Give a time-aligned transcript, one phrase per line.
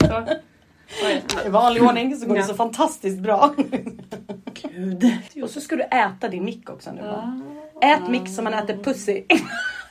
[0.00, 1.46] Så.
[1.46, 2.46] I vanlig ordning så går det Ja.
[2.46, 3.54] så fantastiskt bra.
[4.54, 5.04] Gud.
[5.42, 7.00] Och så ska du äta din mick också nu.
[7.04, 7.40] Ja.
[7.82, 9.22] Ät mick som man äter pussy.
[9.28, 9.38] Nej,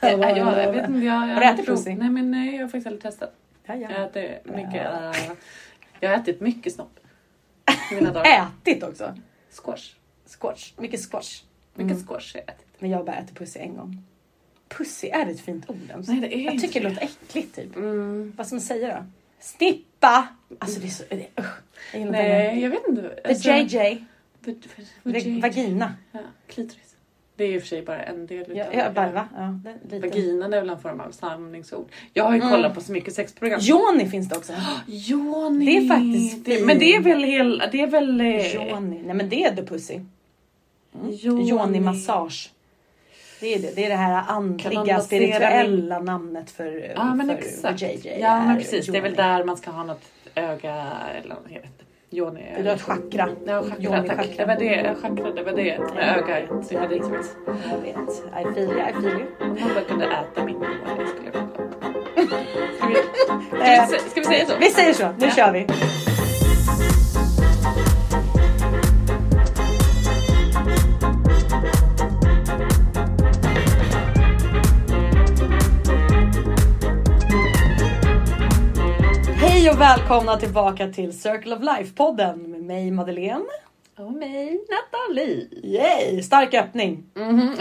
[0.00, 0.98] jag, jag vet inte.
[1.06, 1.94] Jag, jag Har du ätit pussy?
[1.94, 3.34] Nej, men nej, jag har faktiskt aldrig testat.
[3.66, 3.90] Ja, ja.
[3.90, 4.74] Jag äter mycket.
[4.86, 5.32] äh,
[6.00, 6.98] jag har ätit mycket snopp.
[7.90, 8.48] i Mina dagar.
[8.64, 9.14] Ätit också.
[9.64, 9.94] Squash.
[10.40, 10.72] Squash.
[10.76, 11.42] Mycket squash.
[11.74, 12.06] Mycket Mm.
[12.06, 12.66] squash har jag ätit.
[12.78, 14.02] Men jag bara äter pussy en gång.
[14.68, 16.08] Pussy, är det ett fint ord ens?
[16.08, 16.88] Nej, det är Jag inte tycker det.
[16.88, 17.76] låter äckligt typ.
[17.76, 18.32] Mm.
[18.36, 19.04] Vad ska man säga då?
[19.42, 20.28] Snippa!
[20.58, 21.02] Alltså det är så...
[21.40, 21.46] Usch.
[21.94, 23.02] Jag Nej, jag vet inte.
[23.02, 23.34] det.
[23.34, 24.04] The JJ.
[24.40, 24.54] v-
[25.04, 25.94] Det- vagi- Vagina.
[26.12, 26.78] Ja, klitoris.
[27.36, 29.28] Det är ju för sig bara en del utav Ja, ja, bara, va?
[29.36, 30.08] Ja, det, lite.
[30.08, 31.86] Vaginan är väl en form av samlingsord.
[32.12, 32.50] Jag har ju Mm.
[32.50, 33.60] kollat på så mycket sexprogram.
[33.62, 34.52] Joni finns det också.
[34.86, 35.66] Joni.
[35.66, 36.64] Det är faktiskt det.
[36.66, 38.20] Men det är väl hel, det är väl...
[38.20, 39.02] eh, Joni.
[39.04, 40.00] Nej men det är the pussy.
[41.10, 41.50] Joni.
[41.50, 42.50] Joni-massage.
[43.42, 43.76] Det är det.
[43.76, 47.82] Det är det här andliga, spirituella namnet för, Ja men för exakt.
[47.82, 48.16] JJ.
[48.20, 48.86] Ja men precis.
[48.86, 49.22] Det är väl Joni.
[49.22, 50.02] där man ska ha något
[50.34, 50.86] öga
[51.18, 51.84] eller jag vet inte.
[52.10, 52.42] Joni.
[52.56, 53.28] Har ett chakra.
[53.46, 53.76] Ja, chakra.
[53.78, 54.16] Joni tack.
[54.16, 54.34] chakra.
[54.36, 54.94] Det var det.
[55.02, 55.78] Chakra, det var det.
[55.94, 56.60] Med ögat.
[56.60, 57.96] Det som Jag vet.
[57.96, 59.26] I feel you, I feel you.
[59.40, 61.48] Om man bara kunde äta min joni skulle jag
[62.76, 62.94] Ska vi,
[63.86, 64.52] ska vi, ska vi säga så?
[64.60, 65.30] Vi säger så, nu Ja.
[65.30, 65.66] kör vi.
[79.82, 83.44] Välkomna tillbaka till Circle of Life-podden med mig Madeleine.
[83.98, 85.48] Och mig Nathalie.
[85.62, 86.22] Yay!
[86.22, 87.04] Stark öppning.
[87.14, 87.56] Mhm.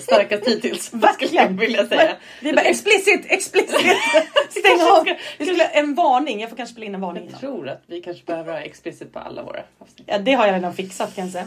[0.00, 0.92] Starkast hittills.
[0.94, 1.58] Verkligen.
[1.58, 2.16] Skulle jag säga.
[2.42, 3.70] Vi bara explicit, explicit.
[4.50, 5.04] Stäng av.
[5.38, 7.40] Vi skulle, en varning, jag får kanske spela in en varning Jag innan.
[7.40, 10.08] tror att vi kanske behöver ha explicit på alla våra avsnitt.
[10.10, 11.46] Ja, det har jag redan fixat kan jag säga.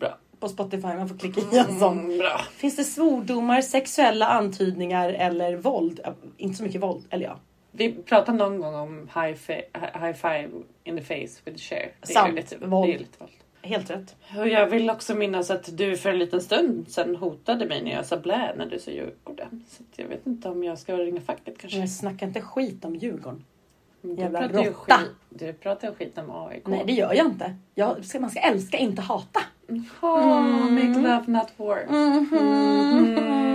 [0.00, 0.18] Bra.
[0.40, 1.98] På Spotify, man får klicka i en sån.
[1.98, 2.40] Mm, bra.
[2.56, 6.00] Finns det svordomar, sexuella antydningar eller våld?
[6.36, 7.38] Inte så mycket våld, eller ja.
[7.72, 9.36] Vi pratade någon gång om high,
[10.00, 10.48] high five
[10.84, 11.92] in the face with chair.
[12.00, 12.34] Det Sant.
[12.34, 12.88] lite Våld.
[12.90, 13.32] Det är lite våld.
[13.62, 14.16] Helt rätt.
[14.38, 17.90] Och jag vill också minnas att du för en liten stund sedan hotade mig när
[17.92, 19.64] jag sa blä när du sa Djurgården.
[19.68, 21.78] Så jag vet inte om jag ska ringa facket kanske.
[21.78, 23.44] Men snacka inte skit om Djurgården.
[24.02, 24.96] Du jävla pratar råtta.
[24.96, 26.66] skit, du pratar skit om AIK.
[26.66, 27.56] Nej, det gör jag inte.
[27.74, 29.40] Jag ska, man ska älska, inte hata.
[30.00, 30.74] Oh, Mm.
[30.74, 31.86] make love not war.
[31.88, 32.28] Mhm.
[32.38, 33.47] Mm.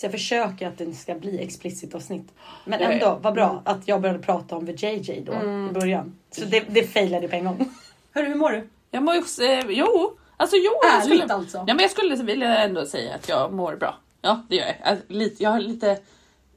[0.00, 2.32] Så jag försöker att det ska bli explicit avsnitt.
[2.64, 5.68] Men ändå, vad bra att jag började prata om VJJ då Mm.
[5.68, 6.16] i början.
[6.30, 7.74] Så det, det failade på en gång.
[8.14, 8.68] Hörru, hur mår du?
[8.90, 9.20] Jag mår ju...
[9.20, 10.72] Eh, jo, alltså jo.
[10.82, 11.56] jag Ärligt skulle, alltså.
[11.58, 13.98] Ja, men jag skulle vilja ändå säga att jag mår bra.
[14.22, 14.76] Ja, det gör jag.
[14.82, 15.98] Alltså, lite, jag har lite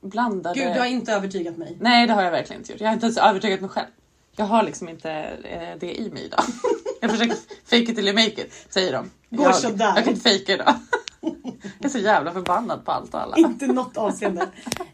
[0.01, 0.59] blandade...
[0.59, 1.77] Gud, du har inte övertygat mig.
[1.79, 2.81] Nej, det har jag verkligen inte gjort.
[2.81, 3.87] Jag har inte ens övertygat mig själv.
[4.35, 5.11] Jag har liksom inte
[5.43, 6.43] eh, det i mig idag.
[7.01, 9.09] Jag försöker fake it till you make it, säger de.
[9.29, 9.93] Går jag, sådär.
[9.95, 10.75] Jag kan inte fejka idag.
[11.79, 13.37] Jag är så jävla förbannad på allt och alla.
[13.37, 14.47] Inte något avseende.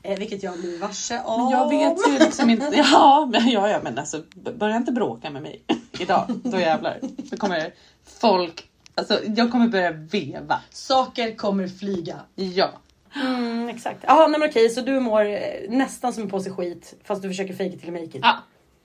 [0.04, 1.44] Eh, vilket jag blir varse om.
[1.44, 2.66] Men jag vet ju liksom inte.
[2.92, 4.24] Ja, men, ja, ja, men alltså
[4.58, 5.64] börja inte bråka med mig
[6.00, 6.26] idag.
[6.44, 7.00] Då jävlar.
[7.02, 7.74] Då kommer
[8.20, 8.70] folk.
[8.96, 10.62] Alltså, jag kommer börja veva.
[10.70, 12.20] Saker kommer flyga.
[12.36, 12.70] Ja.
[13.16, 14.00] Mm, exakt.
[14.08, 17.28] Jaha, nej men okej, så du mår eh, nästan som en påse skit fast du
[17.28, 18.20] försöker it till make it.
[18.22, 18.38] ja.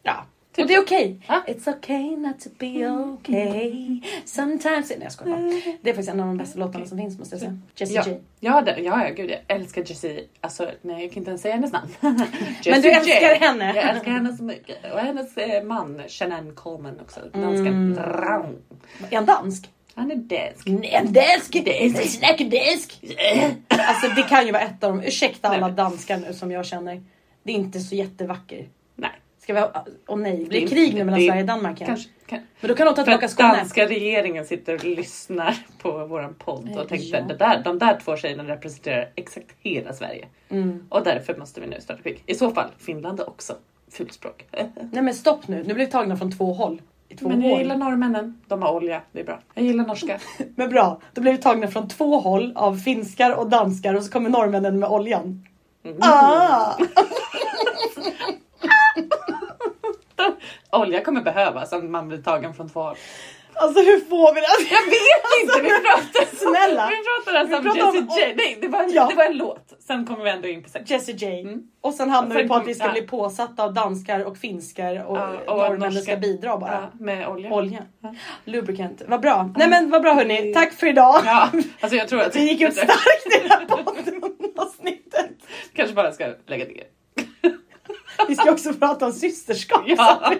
[0.03, 0.25] Ja.
[0.59, 1.20] Och det är okej.
[1.28, 1.44] Ja.
[1.47, 4.00] It's okay not to be okay.
[4.25, 4.91] Sometimes...
[4.91, 5.76] Nej jag skojar bara.
[5.82, 7.59] Det är faktiskt en av de bästa låtarna som finns måste jag säga.
[7.76, 8.20] Jessie Ja, J.
[8.41, 10.25] ja, det, ja, ja, gud jag älskar Jessie.
[10.41, 11.88] Alltså, nej, jag kan inte ens säga hennes namn.
[12.66, 13.38] Men du älskar J.
[13.41, 13.72] henne.
[13.76, 14.93] Jag älskar henne så mycket.
[14.93, 17.20] Och hennes eh, man, Shannon Coleman också.
[17.32, 17.66] Dansken.
[17.66, 17.98] Mm.
[19.10, 19.70] Är han dansk?
[19.94, 20.66] Han är dansk.
[20.66, 21.56] En dansk!
[21.56, 23.00] Jag snackar dansk!
[23.69, 25.03] Alltså det kan ju vara ett av dem.
[25.03, 27.03] Ursäkta alla danskar nu som jag känner.
[27.43, 28.69] Det är inte så jättevacker.
[29.44, 29.84] Ska vi ha...
[30.06, 31.87] Åh nej, blir det krig nu mellan det- Sverige och Danmark igen?
[31.87, 32.10] kanske.
[32.27, 33.56] Kan, Men då kan de ta tillbaka Skåne.
[33.56, 37.21] danska regeringen sitter och lyssnar på våran podd och tänkte ja.
[37.28, 40.27] det där, de där två tjejerna representerar exakt hela Sverige.
[40.49, 40.87] Mm.
[40.88, 42.22] Och därför måste vi nu starta krig.
[42.27, 43.56] I så fall, Finland är också
[43.91, 44.44] fulspråk.
[44.93, 46.82] Nej men stopp nu, nu blir vi tagna från två håll.
[47.19, 47.59] Två Men jag håll.
[47.59, 48.41] gillar norrmännen.
[48.47, 49.41] De har olja, det är bra.
[49.55, 50.19] Jag gillar norska.
[50.56, 54.12] Men bra, då blir vi tagna från två håll av finskar och danskar och så
[54.12, 55.47] kommer norrmännen med oljan.
[55.84, 55.99] Mm.
[56.00, 56.76] Ah!
[60.73, 62.96] Olja kommer behövas om man blir tagen från två håll.
[63.56, 64.75] Alltså hur får vi det?
[64.75, 65.62] Jag vet inte!
[65.62, 66.90] Vi pratar, Snälla.
[66.90, 68.34] vi pratar alltså Vi pratar om- Jessie J.
[68.37, 69.06] Nej, det var, Ja.
[69.11, 69.72] det var en låt.
[69.87, 70.90] Sen kommer vi ändå in på sex.
[70.90, 71.40] Jessie J.
[71.40, 71.62] Mm.
[71.81, 72.93] Och sen hamnar Och sen vi på att vi ska ja.
[72.93, 76.72] bli påsatta av danskar och finskar och, Ja, och norrmännen ska bidra bara.
[76.72, 77.50] Ja, med olja.
[77.52, 77.82] Olja.
[78.02, 78.14] Ja.
[78.44, 79.02] Lubricant.
[79.08, 79.50] Vad bra.
[79.56, 80.55] Nej men vad bra hörni.
[80.55, 81.20] Tack för idag.
[81.25, 81.49] Ja,
[81.81, 85.31] alltså jag tror att Vi gick ut starkt i det här poddavsnittet.
[85.75, 86.84] kanske bara ska lägga ner.
[88.28, 89.82] Vi ska också prata om systerskap.
[89.87, 90.32] Ja.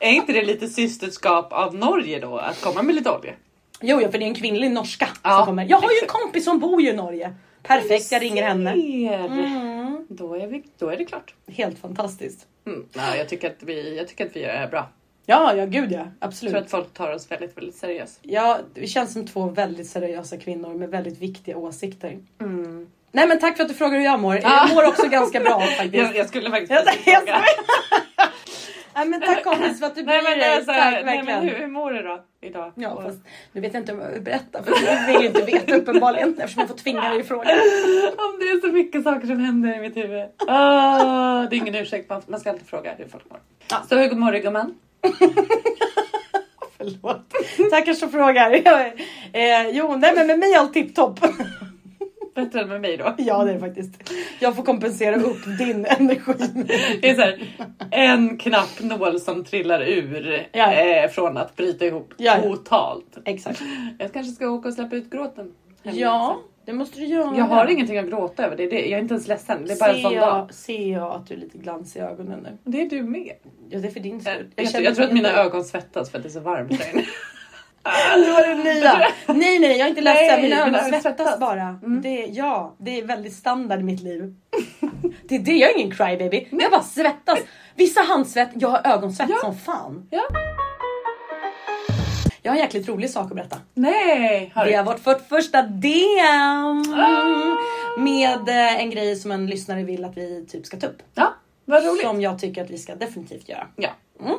[0.00, 2.38] är inte det lite systerskap av Norge då?
[2.38, 3.32] Att komma med lite olja?
[3.80, 5.66] Jo, jo, för det är en kvinnlig norska Ja, som kommer.
[5.70, 7.34] Jag har ju en kompis som bor ju i Norge.
[7.62, 8.72] Perfekt, jag ringer henne.
[8.72, 10.06] Mm.
[10.08, 11.34] Då är, vi, då är det klart.
[11.46, 12.46] Helt fantastiskt.
[12.66, 12.86] Mm.
[12.92, 14.88] Ja, jag, tycker att vi, jag tycker att vi gör det här bra.
[15.26, 15.98] Ja, ja gud ja.
[15.98, 16.52] Jag Absolut.
[16.52, 18.18] tror att folk tar oss väldigt, väldigt seriöst.
[18.22, 22.18] Ja, vi känns som två väldigt seriösa kvinnor med väldigt viktiga åsikter.
[22.40, 22.90] Mm.
[23.12, 24.34] Nej men tack för att du frågar hur jag mår.
[24.42, 25.94] Jag mår också ganska bra faktiskt.
[25.94, 27.40] Jag, jag skulle faktiskt Jag, jag, fråga.
[28.94, 30.64] Nej men tack kompis för att du bryr dig.
[30.64, 31.40] så här, Tack nej, verkligen.
[31.40, 32.72] men hur, hur mår du då idag?
[32.76, 33.18] Ja Och- fast
[33.52, 36.34] nu vet jag inte om jag vill berätta för du vill ju inte veta uppenbarligen
[36.38, 37.42] eftersom jag får tvinga dig att fråga.
[38.16, 40.24] Om det är så mycket saker som händer i mitt huvud.
[40.46, 43.38] Ah, det är ingen ursäkt, man, man ska alltid fråga hur folk mår.
[43.70, 43.76] Ja.
[43.88, 44.74] Så hur mår du gumman?
[46.78, 47.32] Förlåt.
[47.70, 48.50] Tackar som frågar.
[49.32, 51.20] Eh, jo nej men med mig är allt tipptopp.
[52.34, 53.14] Bättre än med mig då.
[53.18, 54.12] Ja det är det faktiskt.
[54.40, 56.32] Jag får kompensera upp din energi.
[57.02, 57.54] Det är så här,
[57.90, 60.72] en knappnål som trillar ur Ja.
[60.72, 62.42] eh, från att bryta ihop Ja, ja.
[62.42, 63.18] totalt.
[63.24, 63.62] Exakt.
[63.98, 65.52] Jag kanske ska åka och släppa ut gråten.
[65.82, 67.36] Ja det måste du göra.
[67.36, 68.56] Jag har ingenting att gråta över.
[68.56, 68.80] Det är det.
[68.88, 69.64] Jag är inte ens ledsen.
[69.66, 70.38] Det är bara en ser sån dag.
[70.48, 72.58] jag, ser jag att du är lite glans i ögonen nu?
[72.72, 73.32] Det är du med.
[73.70, 74.46] Ja det är för din Jag, skull.
[74.56, 76.90] jag, känner jag tror att mina ögon svettas för att det är så varmt där
[76.92, 77.02] inne.
[78.18, 78.92] Nu var det nya.
[79.26, 80.26] Nej nej jag är inte ledsen.
[80.26, 81.40] Nej, Mina ögon svettas svettas.
[81.40, 81.62] bara.
[81.62, 82.02] Mm.
[82.02, 84.34] Det, ja, det är väldigt standard i mitt liv.
[85.28, 86.48] Det är det, jag är ingen crybaby.
[86.50, 87.38] Jag bara svettas.
[87.74, 89.36] Vissa handsvett, jag har ögonsvett Ja.
[89.42, 90.06] som fan.
[90.10, 90.22] Ja.
[92.42, 93.56] Jag har en jäkligt rolig sak att berätta.
[93.74, 94.52] Nej!
[94.54, 94.76] Har du?
[94.76, 97.56] har vårt för första DM Ah.
[97.98, 101.02] med eh, en grej som en lyssnare vill att vi typ ska ta upp.
[101.14, 101.34] Ja,
[101.64, 102.02] vad roligt.
[102.02, 103.66] Som jag tycker att vi ska definitivt göra.
[103.76, 103.90] Ja.
[104.20, 104.36] Mm.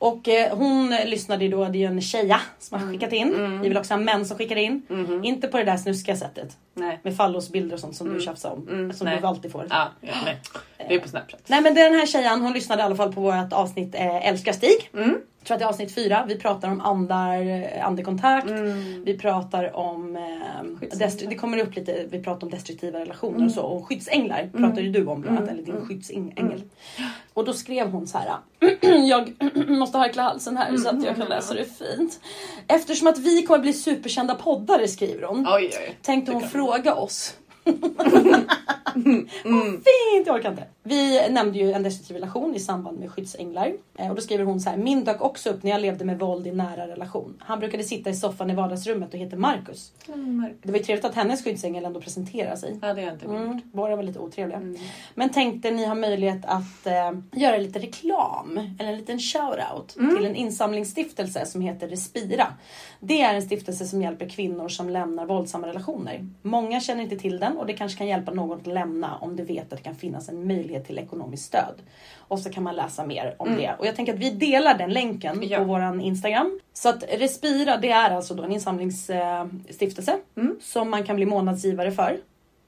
[0.00, 3.60] Och eh, hon lyssnade ju då, det är ju en tjeja som har skickat in.
[3.62, 4.82] Vi vill också ha män som skickar in.
[4.88, 5.24] Mhm.
[5.24, 6.56] Inte på det där snuskiga sättet.
[6.74, 7.00] Nej.
[7.02, 8.68] Med fallosbilder och sånt som du tjafsar om.
[8.68, 9.18] Mm, som nej.
[9.20, 9.66] du alltid får.
[9.70, 10.40] Ja, ja, nej.
[10.88, 11.40] Det är på Snapchat.
[11.46, 13.94] Nej men det är den här tjejen, hon lyssnade i alla fall på vårt avsnitt
[13.94, 14.90] eh, Älskar Stig.
[15.40, 15.42] Mm.
[15.42, 16.24] Jag tror att det är avsnitt fyra.
[16.28, 18.48] Vi pratar om andar, eh, andekontakt.
[18.50, 19.04] Mm.
[19.04, 20.16] Vi pratar om...
[20.16, 20.88] Eh,
[21.28, 23.62] det kommer upp lite, vi pratar om destruktiva relationer och så.
[23.62, 26.62] Och skyddsänglar pratar ju du om bland annat, eller din skyddsängel.
[27.34, 28.36] Och då skrev hon så här.
[29.08, 29.32] jag
[29.68, 32.20] måste harkla halsen här så att jag kan läsa det fint.
[32.66, 35.46] Eftersom att vi kommer bli superkända poddare skriver hon.
[35.48, 35.98] Oj, oj.
[36.02, 37.34] Tänkte hon fråga oss.
[39.44, 39.70] Mm.
[39.70, 40.64] Fint, jag orkar inte.
[40.82, 43.72] Vi nämnde ju en destruktiv relation i samband med skyddsänglar.
[43.98, 44.76] Eh, Och då skriver hon så här.
[44.76, 47.36] Min dök också upp när jag levde med våld i nära relation.
[47.40, 49.92] Han brukade sitta i soffan i vardagsrummet och heter Marcus.
[50.08, 50.46] Mm.
[50.62, 52.78] Det var ju trevligt att hennes skyddsängel ändå presenterar sig.
[52.82, 53.26] Ja, det har inte.
[53.26, 54.58] Mm, våra var lite otrevliga.
[54.58, 54.76] Mm.
[55.14, 60.16] Men tänkte ni har möjlighet att eh, göra lite reklam eller en liten shoutout Mm.
[60.16, 62.46] till en insamlingsstiftelse som heter Respira.
[63.00, 66.26] Det är en stiftelse som hjälper kvinnor som lämnar våldsamma relationer.
[66.42, 69.44] Många känner inte till den och det kanske kan hjälpa någon att lämna om du
[69.44, 71.74] vet att det kan finnas en möjlighet till ekonomiskt stöd.
[72.18, 73.74] Och så kan man läsa mer om det.
[73.78, 75.48] Och jag tänker att vi delar den länken Mm.
[75.48, 75.58] Ja.
[75.58, 76.60] på våran Instagram.
[76.72, 80.56] Så att Respira det är alltså då en insamlingsstiftelse Mm.
[80.62, 82.18] som man kan bli månadsgivare för.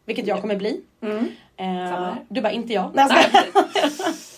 [0.05, 0.41] Vilket jag Ja.
[0.41, 0.81] kommer bli.
[1.03, 1.29] Mm.
[1.57, 2.91] Eh, du bara, inte jag.
[2.95, 3.09] Nej.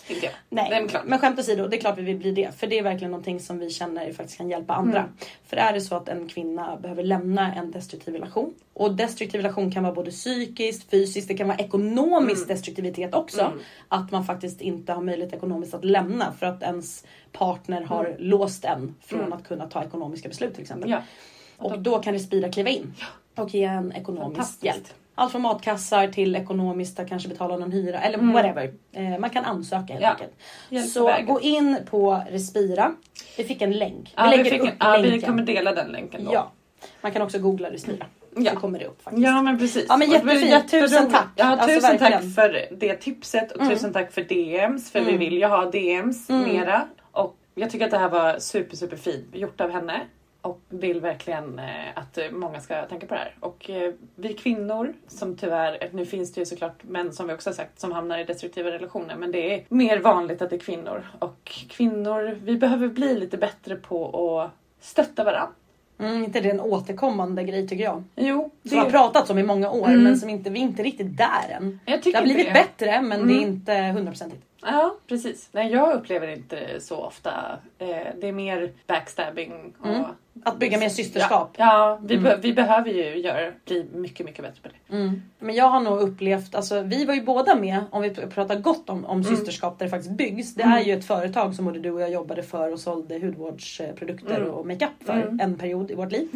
[0.09, 0.35] Inte jag.
[0.49, 1.03] Nej, Nej, men klart.
[1.07, 2.59] men skämt åsido, det är klart vi vill bli det.
[2.59, 4.99] För det är verkligen någonting som vi känner faktiskt kan hjälpa andra.
[4.99, 5.11] Mm.
[5.47, 8.55] För är det så att en kvinna behöver lämna en destruktiv relation.
[8.73, 12.49] Och destruktiv relation kan vara både psykiskt, fysiskt, det kan vara ekonomisk Mm.
[12.57, 13.41] destruktivitet också.
[13.41, 13.59] Mm.
[13.89, 18.65] Att man faktiskt inte har möjlighet ekonomiskt att lämna för att ens partner har låst
[18.65, 19.33] en från Mm.
[19.33, 20.91] att kunna ta ekonomiska beslut till exempel.
[20.91, 21.03] Ja.
[21.59, 22.95] Och då kan Respira kliva in
[23.35, 24.85] och ge en ekonomisk hjälp.
[25.15, 28.33] Allt från matkassar till ekonomiskt att kanske betala någon hyra eller Mm.
[28.33, 28.73] whatever.
[28.93, 30.11] Eh, man kan ansöka helt Ja.
[30.11, 30.33] enkelt.
[30.69, 31.27] Hjälp Så vägen.
[31.27, 32.95] gå in på Respira.
[33.37, 34.13] Vi fick en länk.
[34.17, 36.31] Ja, vi, lägger fick, upp ja, vi kommer dela den länken då.
[36.35, 36.53] Ja.
[37.01, 38.07] Man kan också googla Respira.
[38.37, 38.53] Ja.
[38.53, 39.27] Så kommer det upp faktiskt.
[39.27, 39.87] Ja men precis.
[39.89, 40.71] Ja, men jättefint.
[40.71, 41.29] Tusen tack.
[41.37, 42.33] Ja, Alltså, tusen tack verkligen.
[42.33, 43.73] för det tipset och Mm.
[43.75, 45.11] tusen tack för DMs för Mm.
[45.13, 46.43] vi vill ju ha DMs Mm.
[46.43, 46.87] mera.
[47.13, 50.01] Och jag tycker att det här var super super fint gjort av henne
[50.45, 53.35] och vill verkligen eh, att eh, många ska tänka på det här.
[53.41, 57.51] Och eh, vi kvinnor som tyvärr, nu finns det ju såklart män som vi också
[57.51, 60.61] har sagt som hamnar i destruktiva relationer men det är mer vanligt att det är
[60.61, 61.07] kvinnor.
[61.19, 64.51] Och kvinnor, vi behöver bli lite bättre på att
[64.85, 65.49] stötta varandra.
[65.99, 68.03] Mm, inte det är en återkommande grej tycker jag.
[68.17, 70.05] Jo, Som har pratats om i många år Mm.
[70.05, 71.81] men som inte, vi är inte riktigt där än.
[71.85, 72.53] jag Det har blivit det.
[72.53, 73.29] bättre men Mm.
[73.29, 74.43] det är inte hundraprocentigt.
[74.67, 75.49] Ja, precis.
[75.53, 77.31] Nej, jag upplever inte det så ofta.
[77.79, 77.89] Eh,
[78.21, 79.87] det är mer backstabbing och...
[79.89, 80.05] Mm.
[80.45, 81.51] Att bygga mer systerskap.
[81.59, 82.25] Ja, ja vi, Mm.
[82.25, 84.97] be- vi behöver ju göra, bli mycket, mycket bättre på det.
[84.97, 85.23] Mm.
[85.39, 88.91] Men jag har nog upplevt, alltså vi var ju båda med, om vi pratar gott
[88.91, 89.37] om, om Mm.
[89.37, 90.55] systerskap där det faktiskt byggs.
[90.55, 90.79] Det Mm.
[90.79, 94.51] är ju ett företag som både du och jag jobbade för och sålde hudvårdsprodukter Mm.
[94.51, 96.29] och makeup för en period i vårt liv.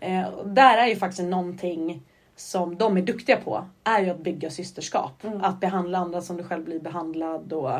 [0.00, 2.02] Eh, och där är ju faktiskt någonting
[2.40, 5.24] som de är duktiga på, är ju att bygga systerskap.
[5.24, 5.40] Mm.
[5.40, 7.70] Att behandla andra som du själv blir behandlad och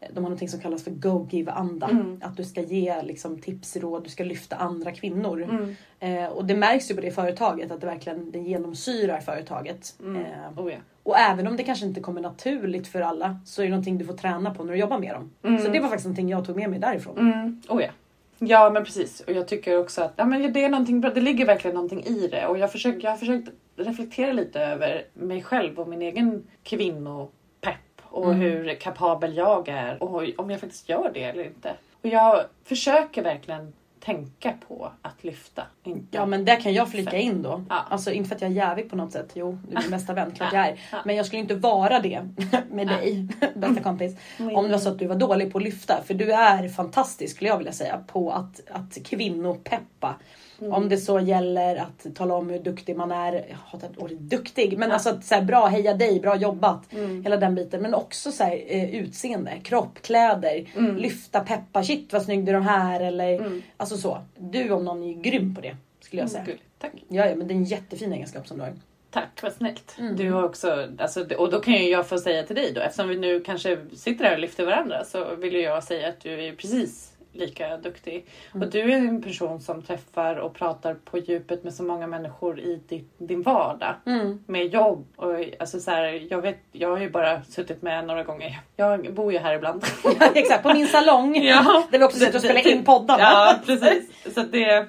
[0.00, 1.88] de har någonting som kallas för go-give-anda.
[1.88, 2.20] Mm.
[2.24, 5.42] Att du ska ge liksom, tips, råd, du ska lyfta andra kvinnor.
[5.42, 5.76] Mm.
[6.00, 9.94] Eh, och det märks ju på det företaget att det verkligen det genomsyrar företaget.
[10.00, 10.16] Mm.
[10.16, 10.78] Eh, Oh, ja.
[11.02, 14.04] och även om det kanske inte kommer naturligt för alla så är det någonting du
[14.04, 15.30] får träna på när du jobbar med dem.
[15.42, 15.62] Mm.
[15.62, 17.18] Så det var faktiskt någonting jag tog med mig därifrån.
[17.18, 17.62] Mm.
[17.68, 17.90] Oh, ja.
[18.38, 21.10] ja men precis och jag tycker också att ja, men det är någonting bra.
[21.10, 25.04] Det ligger verkligen någonting i det och jag, försöker, jag har försökt reflektera lite över
[25.14, 28.40] mig själv och min egen kvinnopepp och Mm.
[28.40, 31.72] hur kapabel jag är och om jag faktiskt gör det eller inte.
[32.02, 35.62] Och jag försöker verkligen tänka på att lyfta.
[35.84, 36.06] Inte.
[36.16, 37.64] Ja men där kan jag flika in då.
[37.68, 37.84] Ja.
[37.90, 39.30] Alltså inte för att jag är jävig på något sätt.
[39.34, 40.80] Jo, du är min bästa vän, klart jag är.
[40.92, 40.98] Ja.
[41.04, 42.22] Men jag skulle inte vara det
[42.70, 44.16] med dig, bästa kompis.
[44.38, 46.02] Om det var så att du var dålig på att lyfta.
[46.02, 50.14] För du är fantastisk skulle jag vilja säga på att, att kvinnopeppa.
[50.60, 50.72] Mm.
[50.72, 53.32] Om det så gäller att tala om hur duktig man är.
[53.32, 54.78] Jag hatar ordet duktig.
[54.78, 56.92] Men alltså att så här, bra, heja dig, bra jobbat.
[56.92, 57.22] Mm.
[57.22, 57.82] Hela den biten.
[57.82, 60.64] Men också så här, eh, utseende, kropp, kläder.
[60.76, 60.96] Mm.
[60.96, 61.82] Lyfta, peppa.
[61.82, 63.00] Shit vad snygg du är de här.
[63.00, 63.62] Eller, Mm.
[63.76, 64.18] Alltså så.
[64.38, 65.76] Du om någon är grym på det.
[66.00, 66.44] Skulle jag säga.
[66.44, 66.62] Gulligt.
[66.78, 66.92] Tack.
[67.08, 68.72] Ja, ja, men det är en jättefin egenskap som du har.
[69.10, 69.96] Tack, vad snällt.
[69.98, 70.16] Mm.
[70.16, 73.08] Du har också, alltså, och då kan ju jag få säga till dig då, eftersom
[73.08, 76.52] vi nu kanske sitter här och lyfter varandra så vill jag säga att du är
[76.52, 78.26] precis lika duktig.
[78.54, 78.66] Mm.
[78.66, 82.60] Och du är en person som träffar och pratar på djupet med så många människor
[82.60, 83.94] i din, din vardag.
[84.06, 84.44] Mm.
[84.46, 88.24] Med jobb och alltså så här, jag vet, jag har ju bara suttit med några
[88.24, 88.60] gånger.
[88.76, 89.84] Jag bor ju här ibland.
[90.34, 91.36] Exakt, på min salong.
[91.44, 91.84] Ja.
[91.90, 93.22] Där vi också sitter och spelar in poddarna.
[93.22, 94.34] Ja, precis.
[94.34, 94.86] Så det,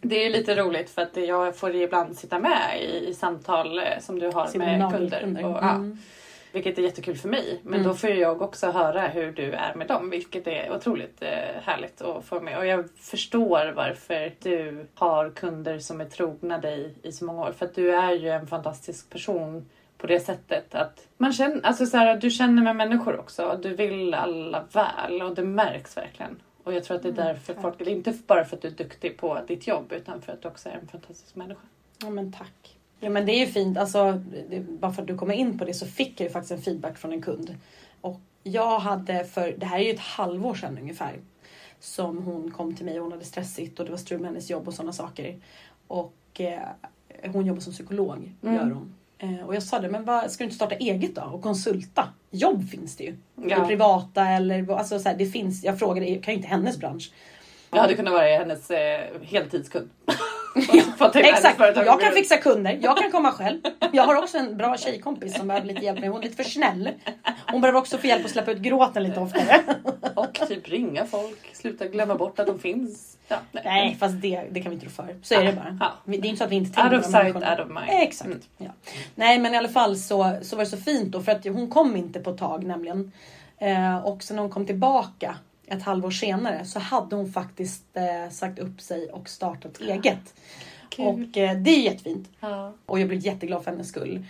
[0.00, 3.84] det är lite roligt för att jag får ibland sitta med i, i samtal eh,
[4.00, 5.20] som du har med Seminariekunder.
[5.20, 5.44] kunder.
[5.44, 5.98] Och, ja, Mm.
[6.52, 7.60] Vilket är jättekul för mig.
[7.62, 7.86] Men Mm.
[7.88, 11.28] då får jag också höra hur du är med dem, vilket är otroligt eh,
[11.62, 12.58] härligt att få med.
[12.58, 17.52] Och jag förstår varför du har kunder som är trogna dig i så många år.
[17.52, 21.86] För att du är ju en fantastisk person på det sättet att man känner, alltså
[21.86, 23.58] så här, du känner med människor också.
[23.62, 26.42] Du vill alla väl och det märks verkligen.
[26.64, 27.62] Och jag tror att det är Mm, därför tack.
[27.62, 30.48] folk, inte bara för att du är duktig på ditt jobb utan för att du
[30.48, 31.60] också är en fantastisk människa.
[32.02, 32.77] Ja men tack.
[33.00, 35.64] Ja men det är ju fint, alltså, det, bara för att du kommer in på
[35.64, 37.56] det så fick jag ju faktiskt en feedback från en kund.
[38.00, 41.12] Och jag hade för, det här är ju ett halvår sedan ungefär.
[41.80, 44.50] Som hon kom till mig och hon hade stressigt och det var strul med hennes
[44.50, 45.36] jobb och sådana saker.
[45.86, 46.60] Och eh,
[47.32, 48.54] hon jobbar som psykolog, Mm.
[48.54, 48.94] gör hon.
[49.18, 52.08] Eh, och jag sa det, men vad, ska du inte starta eget då och konsulta?
[52.30, 53.16] Jobb finns det ju.
[53.34, 53.66] Det Ja.
[53.66, 55.64] privata eller alltså så här, det finns.
[55.64, 57.12] Jag frågade, det kan ju inte hennes bransch.
[57.70, 59.90] Jag hade kunnat vara hennes eh, heltidskund.
[61.36, 63.60] Exakt, jag kan fixa kunder, jag kan komma själv.
[63.92, 66.50] Jag har också en bra tjejkompis som behöver lite hjälp med, hon är lite för
[66.50, 66.90] snäll.
[67.50, 69.60] Hon behöver också få hjälp att släppa ut gråten lite oftare.
[70.14, 73.16] Och typ ringa folk, sluta glömma bort att de finns.
[73.28, 75.16] Ja, Nej, fast det, det kan vi inte rå för.
[75.22, 75.92] Så är det bara.
[76.04, 77.66] Vi- Det är inte så att vi inte Out tänker of på de sight, out
[77.66, 78.02] of mind.
[78.02, 78.26] Exakt.
[78.30, 78.40] Mm.
[78.58, 78.70] Ja.
[79.14, 81.70] Nej men i alla fall så, så var det så fint då för att hon
[81.70, 83.12] kom inte på ett tag nämligen.
[83.60, 85.34] Eh, och sen när hon kom tillbaka
[85.70, 90.34] ett halvår senare så hade hon faktiskt eh, sagt upp sig och startat eget.
[90.88, 91.06] Kul.
[91.06, 92.28] Och eh, det är jättefint.
[92.40, 92.74] Ja.
[92.86, 94.24] Och jag blev jätteglad för hennes skull.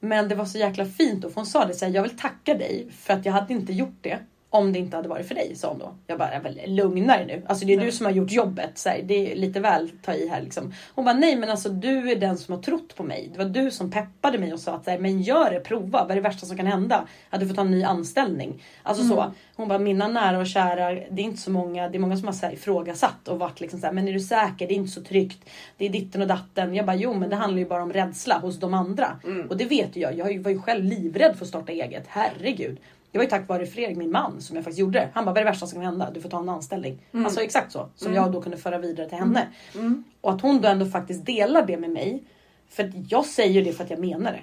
[0.00, 2.54] Men det var så jäkla fint och hon sa det så här, jag vill tacka
[2.54, 4.18] dig för att jag hade inte gjort det
[4.56, 5.94] om det inte hade varit för dig, sa hon då.
[6.06, 7.42] Jag bara, väl lugna dig nu.
[7.46, 7.84] Alltså det är Ja.
[7.84, 8.78] du som har gjort jobbet.
[8.78, 10.74] Så här, det är lite väl ta i här liksom.
[10.94, 13.30] Hon bara, nej men alltså du är den som har trott på mig.
[13.32, 16.02] Det var du som peppade mig och sa att så här, men gör det, prova.
[16.02, 17.06] Vad är det värsta som kan hända?
[17.30, 18.62] Att du får ta en ny anställning.
[18.82, 19.20] Alltså så.
[19.20, 19.32] Mm.
[19.56, 22.26] Hon bara, mina nära och kära, det är inte så många, det är många som
[22.26, 24.68] har så här, ifrågasatt och varit liksom så här, men är du säker?
[24.68, 25.50] Det är inte så tryggt.
[25.76, 26.74] Det är ditten och datten.
[26.74, 29.20] Jag bara, jo men det handlar ju bara om rädsla hos de andra.
[29.24, 29.48] Mm.
[29.48, 30.18] Och det vet jag.
[30.18, 32.04] Jag var ju själv livrädd för att starta eget.
[32.08, 32.78] Herregud.
[33.16, 35.08] Det var ju tack vare Fredrik, min man, som jag faktiskt gjorde det.
[35.14, 36.10] Han bara, vad är det värsta som kan hända?
[36.10, 36.98] Du får ta en anställning.
[37.12, 37.26] Mm.
[37.26, 37.88] Alltså exakt så.
[37.94, 38.22] Som Mm.
[38.22, 39.48] jag då kunde föra vidare till henne.
[39.74, 40.04] Mm.
[40.20, 42.24] Och att hon då ändå faktiskt delar det med mig.
[42.68, 44.40] För jag säger det för att jag menar det.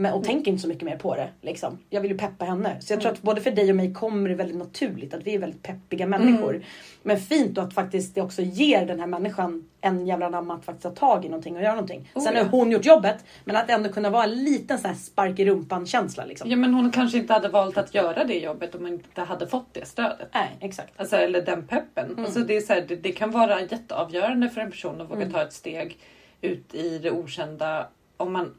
[0.00, 1.28] Men, och tänker inte så mycket mer på det.
[1.40, 1.78] Liksom.
[1.90, 2.76] Jag vill ju peppa henne.
[2.80, 5.34] Så jag tror att både för dig och mig kommer det väldigt naturligt att vi
[5.34, 6.62] är väldigt peppiga människor.
[7.02, 10.64] Men fint då att faktiskt det också ger den här människan en jävla namn att
[10.64, 12.10] faktiskt ta tag i någonting och göra någonting.
[12.14, 12.42] Oh, Sen ja.
[12.42, 13.24] har hon gjort jobbet.
[13.44, 16.50] Men att ändå kunna vara en liten sån här spark i rumpan känsla liksom.
[16.50, 19.46] ja men hon kanske inte hade valt att göra det jobbet om hon inte hade
[19.46, 20.28] fått det stödet.
[20.34, 20.92] Nej exakt.
[20.96, 22.06] Alltså, eller den peppen.
[22.10, 22.24] Mm.
[22.24, 25.20] Alltså, det, är så här, det, det kan vara jätteavgörande för en person att våga
[25.20, 25.32] Mm.
[25.32, 25.98] ta ett steg
[26.40, 27.86] ut i det okända.
[28.20, 28.54] Om man,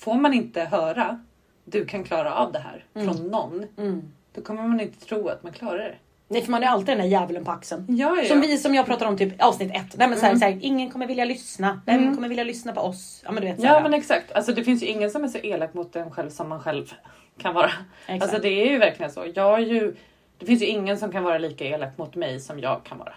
[0.00, 1.20] får man inte höra
[1.64, 3.06] du kan klara av det här Mm.
[3.14, 4.12] från någon, Mm.
[4.34, 5.94] då kommer man inte tro att man klarar det.
[6.28, 7.86] Nej för man är alltid den där djävulen på axeln.
[7.88, 8.24] Ja, ja.
[8.28, 9.96] Som vi som jag pratar om typ avsnitt ett.
[9.98, 10.38] Nej, men så här, Mm.
[10.40, 11.80] så här, ingen kommer vilja lyssna.
[11.86, 12.14] Vem Mm.
[12.14, 13.22] kommer vilja lyssna på oss?
[13.24, 13.60] Ja men du vet.
[13.60, 14.32] Så Ja men exakt.
[14.32, 16.92] Alltså, det finns ju ingen som är så elak mot en själv som man själv
[17.38, 17.70] kan vara.
[18.06, 18.22] exakt.
[18.22, 19.26] Alltså det är ju verkligen så.
[19.34, 19.96] Jag är ju,
[20.38, 23.14] det finns ju ingen som kan vara lika elak mot mig som jag kan vara.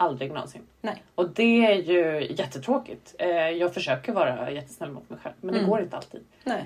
[0.00, 0.62] Aldrig någonsin.
[0.80, 1.02] Nej.
[1.14, 3.14] Och det är ju jättetråkigt.
[3.18, 5.70] Eh, Jag försöker vara jättesnäll mot mig själv men det Mm.
[5.70, 6.20] går inte alltid.
[6.44, 6.64] Nej.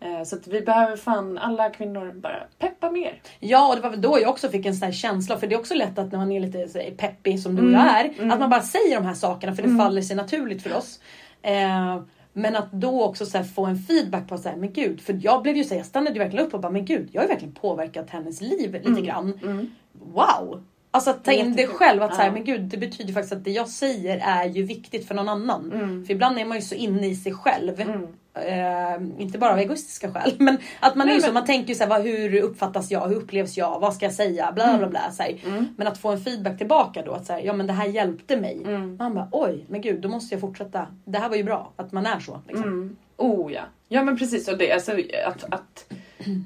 [0.00, 3.22] Eh, Så att vi behöver fan alla kvinnor bara peppa mer.
[3.40, 5.36] Ja, och det var väl då jag också fick en sån här känsla.
[5.36, 7.62] För det är också lätt att när man är lite så här, peppig som du
[7.62, 8.04] och Mm, jag är.
[8.18, 8.30] mm.
[8.30, 9.78] Att man bara säger de här sakerna för det Mm.
[9.86, 11.00] faller sig naturligt för oss.
[11.42, 15.00] Eh, men att då också så få en feedback på så här, men gud.
[15.00, 17.08] För jag blev ju så här, jag stannade ju verkligen upp och bara, men gud.
[17.12, 19.02] Jag har ju verkligen påverkat hennes liv lite Mm.
[19.04, 19.38] grann.
[19.42, 19.70] Mm.
[19.92, 20.62] Wow!
[20.90, 22.02] Alltså att ta in det själv.
[22.02, 22.32] Att så här, Ja.
[22.32, 25.72] men gud, det betyder faktiskt att det jag säger är ju viktigt för någon annan.
[25.72, 26.04] Mm.
[26.06, 27.80] För ibland är man ju så inne i sig själv.
[27.80, 28.06] Mm.
[28.34, 30.34] Eh, inte bara av egoistiska skäl.
[30.38, 32.40] Men att man Nej, är ju så, men- man tänker ju så här, vad, hur
[32.42, 33.08] uppfattas jag?
[33.08, 33.80] Hur upplevs jag?
[33.80, 34.52] Vad ska jag säga?
[34.52, 35.10] Bla bla bla.
[35.12, 35.22] Så.
[35.22, 35.66] Mm.
[35.76, 37.12] Men att få en feedback tillbaka då.
[37.12, 38.62] Att så här, ja men det här hjälpte mig.
[38.66, 38.96] Mm.
[38.96, 40.86] Man bara oj, men gud då måste jag fortsätta.
[41.04, 42.40] Det här var ju bra att man är så.
[42.46, 42.64] Liksom.
[42.64, 42.96] Mm.
[43.16, 43.62] Oh ja.
[43.88, 44.48] Ja men precis.
[44.48, 44.92] Och det, alltså,
[45.26, 45.92] att, att,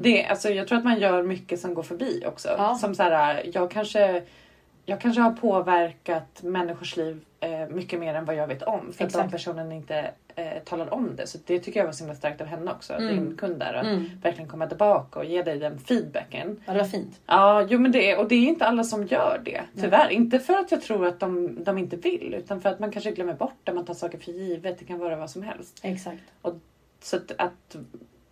[0.00, 2.48] det, alltså, jag tror att man gör mycket som går förbi också.
[2.58, 2.74] Ja.
[2.74, 4.22] Som så här, jag kanske,
[4.84, 8.80] jag kanske har påverkat människors liv eh, mycket mer än vad jag vet om.
[8.80, 9.24] För att Exakt.
[9.24, 11.26] den personen inte eh, talar om det.
[11.26, 12.92] Så det tycker jag var så himla starkt av henne också.
[12.94, 13.08] Mm.
[13.08, 13.74] Din kund där.
[13.74, 14.10] Att Mm.
[14.22, 16.60] verkligen komma tillbaka och ge dig den feedbacken.
[16.66, 17.20] Ja det var fint.
[17.26, 19.60] Ja, jo men det och det är inte alla som gör det.
[19.80, 20.08] Tyvärr.
[20.08, 22.34] Inte för att jag tror att de, de inte vill.
[22.38, 23.72] Utan för att man kanske glömmer bort det.
[23.72, 24.78] Man tar saker för givet.
[24.78, 25.80] Det kan vara vad som helst.
[25.82, 26.22] Exakt.
[27.02, 27.76] Så att, att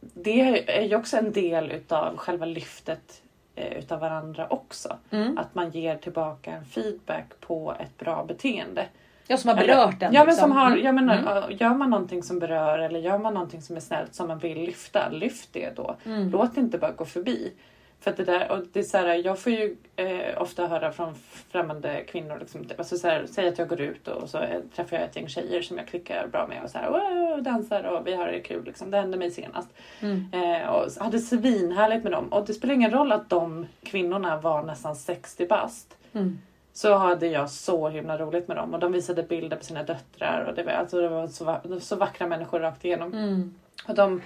[0.01, 3.23] det är ju också en del utav själva lyftet
[3.55, 4.97] eh, utav varandra också.
[5.11, 5.39] Mm.
[5.39, 8.87] Att man ger tillbaka en feedback på ett bra beteende.
[9.27, 10.13] Jag som har Eller- berört den.
[10.15, 10.49] Ja men liksom.
[10.49, 11.57] som har, jag menar, Mm.
[11.59, 14.59] gör man någonting som berör eller gör man någonting som är snällt som man vill
[14.59, 15.97] lyfta, lyft det då.
[16.05, 16.31] Mm.
[16.31, 17.53] Låt det inte bara gå förbi.
[18.01, 21.15] För det där, och det är så här, jag får ju eh, ofta höra från
[21.49, 24.97] främmande kvinnor, liksom, alltså så här, säg att jag går ut och så eh, träffar
[24.97, 28.07] jag ett gäng tjejer som jag klickar bra med och så här, wow, dansar och
[28.07, 28.65] vi har det kul.
[28.65, 28.91] Liksom.
[28.91, 29.69] Det hände mig senast.
[30.01, 30.31] Mm.
[30.33, 32.33] Eh, och hade svinhärligt med dem.
[32.33, 35.97] Och det spelar ingen roll att de kvinnorna var nästan 60 bast.
[36.13, 36.39] Mm.
[36.73, 38.75] Så hade jag så himla roligt med dem.
[38.75, 40.45] Och de visade bilder på sina döttrar.
[40.45, 43.13] Och det var, alltså, det var så, så vackra människor rakt igenom.
[43.13, 43.55] Mm.
[43.89, 44.23] Och, de,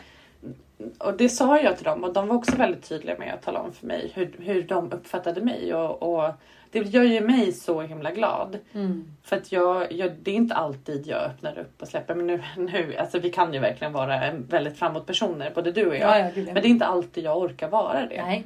[0.99, 2.05] och det sa jag till dem.
[2.05, 4.93] Och de var också väldigt tydliga med att tala om för mig hur, hur de
[4.93, 5.75] uppfattade mig.
[5.75, 6.33] Och, och
[6.71, 8.59] det gör ju mig så himla glad.
[8.73, 9.05] Mm.
[9.23, 12.15] För att jag, jag, det är inte alltid jag öppnar upp och släpper.
[12.15, 15.97] Men nu, nu alltså vi kan ju verkligen vara väldigt framåt personer, både du och
[15.97, 16.21] jag.
[16.21, 16.31] Ja.
[16.35, 18.43] Men det är inte alltid jag orkar vara det.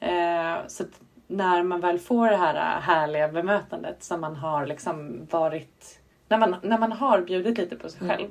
[0.00, 0.84] Eh, så
[1.26, 6.00] när man väl får det här äh, härliga bemötandet som man har liksom varit...
[6.28, 8.16] När man, när man har bjudit lite på sig Mm.
[8.16, 8.30] själv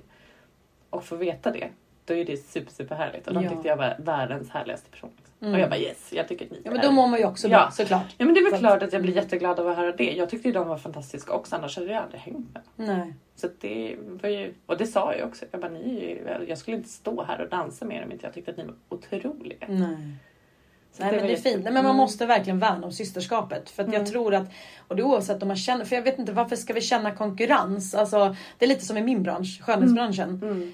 [0.90, 1.70] och får veta det,
[2.12, 3.28] då är det super, super härligt.
[3.28, 3.50] Och de Ja.
[3.50, 5.10] tyckte jag var världens härligaste person.
[5.42, 5.54] Mm.
[5.54, 7.48] Och jag bara yes, jag tycker att ni Ja men då mår man ju också
[7.48, 7.58] Ja.
[7.58, 8.16] bra såklart.
[8.18, 9.24] Ja men det är väl Så klart att jag blir Mm.
[9.24, 10.12] jätteglad av att höra det.
[10.12, 12.98] Jag tyckte ju de var fantastiska också, annars hade jag aldrig hängt med dem.
[12.98, 13.14] Nej.
[13.36, 15.46] Så det var ju, och det sa jag också.
[15.52, 18.26] Jag bara, ni ju, jag skulle inte stå här och dansa med er om inte
[18.26, 19.66] jag tyckte att ni var otroliga.
[19.70, 20.14] Nej.
[20.94, 21.64] Så Nej men var det är fint.
[21.64, 21.96] Nej, men man Mm.
[21.98, 23.70] måste verkligen värna om systerskapet.
[23.70, 24.12] För att jag Mm.
[24.12, 24.48] tror att,
[24.88, 27.12] och det är oavsett om man känner, för jag vet inte varför ska vi känna
[27.12, 27.96] konkurrens?
[27.96, 30.42] Alltså, det är lite som i min bransch, skönhetsbranschen.
[30.44, 30.74] Mm.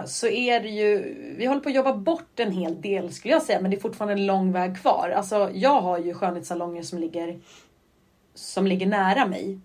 [0.00, 3.34] Eh, så är det ju, vi håller på att jobba bort en hel del skulle
[3.34, 5.12] jag säga men det är fortfarande en lång väg kvar.
[5.16, 7.38] Alltså jag har ju skönhetssalonger som ligger,
[8.34, 9.58] som ligger nära mig.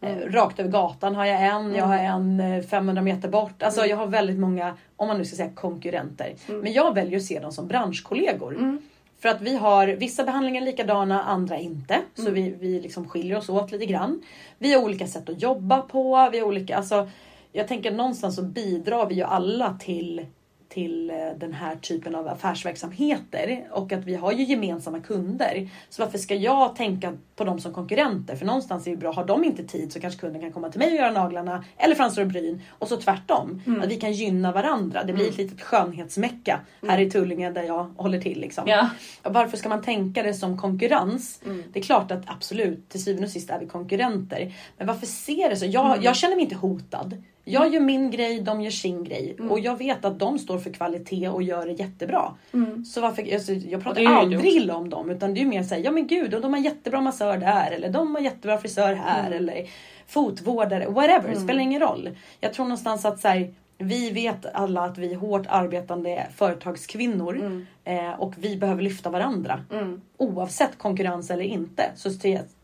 [0.00, 0.32] Eh, Mm.
[0.32, 3.62] rakt över gatan har jag en, jag har en eh, 500 meter bort.
[3.62, 3.90] Alltså Mm.
[3.90, 6.34] jag har väldigt många, om man nu ska säga konkurrenter.
[6.48, 6.60] Mm.
[6.60, 8.78] Men jag väljer att se dem som branschkollegor.
[9.24, 12.00] För att vi har vissa behandlingar likadana, andra inte.
[12.14, 12.34] Så Mm.
[12.34, 14.22] vi, vi liksom skiljer oss åt lite grann.
[14.58, 16.28] Vi har olika sätt att jobba på.
[16.32, 17.08] Vi har olika, alltså,
[17.52, 20.26] jag tänker någonstans så bidrar vi ju alla till,
[20.68, 23.68] till eh, den här typen av affärsverksamheter.
[23.70, 25.68] Och att vi har ju gemensamma kunder.
[25.88, 28.36] Så varför ska jag tänka på dem som konkurrenter?
[28.36, 30.78] För någonstans är det bra, har de inte tid så kanske kunden kan komma till
[30.78, 31.64] mig och göra naglarna.
[31.76, 32.62] Eller fransar och bryn.
[32.68, 33.62] Och så tvärtom.
[33.66, 33.80] Mm.
[33.82, 35.04] Att vi kan gynna varandra.
[35.04, 38.40] Det blir ett litet skönhetsmecka här i Tullinge där jag håller till.
[38.40, 38.64] Liksom.
[38.66, 38.88] Ja.
[39.22, 41.40] Varför ska man tänka det som konkurrens?
[41.44, 41.62] Mm.
[41.72, 44.52] Det är klart att absolut, till syvende och sist är vi konkurrenter.
[44.78, 45.66] Men varför ser det så?
[45.66, 46.02] Jag, Mm.
[46.02, 47.22] jag känner mig inte hotad.
[47.46, 49.36] Jag gör min grej, de gör sin grej.
[49.38, 49.50] Mm.
[49.50, 52.34] Och jag vet att de står för kvalitet och gör det jättebra.
[52.52, 52.84] Mm.
[52.84, 55.10] Så varför, alltså, jag pratar aldrig illa om dem.
[55.10, 57.70] Utan det är mer såhär, ja men gud, och de har jättebra massör där.
[57.70, 59.26] Eller de har jättebra frisör här.
[59.26, 59.38] Mm.
[59.38, 59.68] Eller
[60.06, 61.28] fotvårdare, whatever.
[61.28, 61.44] Mm.
[61.44, 62.10] Spelar ingen roll.
[62.40, 67.36] Jag tror någonstans att så här, vi vet alla att vi är hårt arbetande företagskvinnor.
[67.36, 67.66] Mm.
[67.84, 69.64] Eh, och vi behöver lyfta varandra.
[69.72, 70.00] Mm.
[70.16, 71.90] Oavsett konkurrens eller inte.
[71.96, 72.10] Så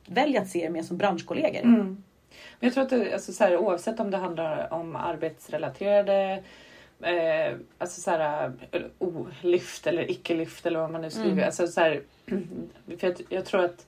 [0.07, 1.63] välj att se er mer som branschkollegor.
[1.63, 2.03] Mm.
[2.61, 6.43] Men jag tror att det, alltså så här, oavsett om det handlar om arbetsrelaterade
[7.03, 11.33] eh, alltså så här, eh, olyft eller icke-lyft eller vad man nu skriver.
[11.33, 11.45] Mm.
[11.45, 12.03] Alltså så här,
[12.99, 13.87] för jag, jag tror att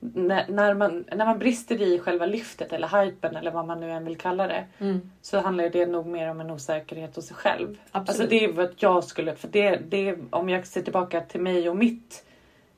[0.00, 4.04] när, man, när man brister i själva lyftet eller hypen eller vad man nu än
[4.04, 5.10] vill kalla det Mm.
[5.22, 7.78] så handlar det nog mer om en osäkerhet hos sig själv.
[7.90, 8.08] Absolut.
[8.08, 11.68] Alltså det är vad jag skulle, för det, det om jag ser tillbaka till mig
[11.68, 12.24] och mitt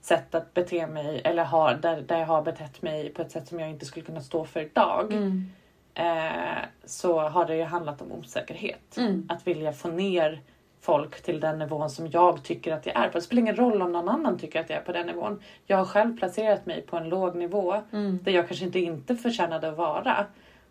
[0.01, 3.49] sätt att bete mig eller har, där, där jag har betett mig på ett sätt
[3.49, 5.13] som jag inte skulle kunna stå för idag.
[5.13, 5.51] Mm.
[5.95, 8.97] Eh, så har det ju handlat om osäkerhet.
[8.97, 9.27] Mm.
[9.29, 10.41] Att vilja få ner
[10.81, 13.19] folk till den nivån som jag tycker att jag är på.
[13.19, 15.43] Det spelar ingen roll om någon annan tycker att jag är på den nivån.
[15.67, 18.19] Jag har själv placerat mig på en låg nivå Mm.
[18.23, 20.27] där jag kanske inte inte förtjänade att vara.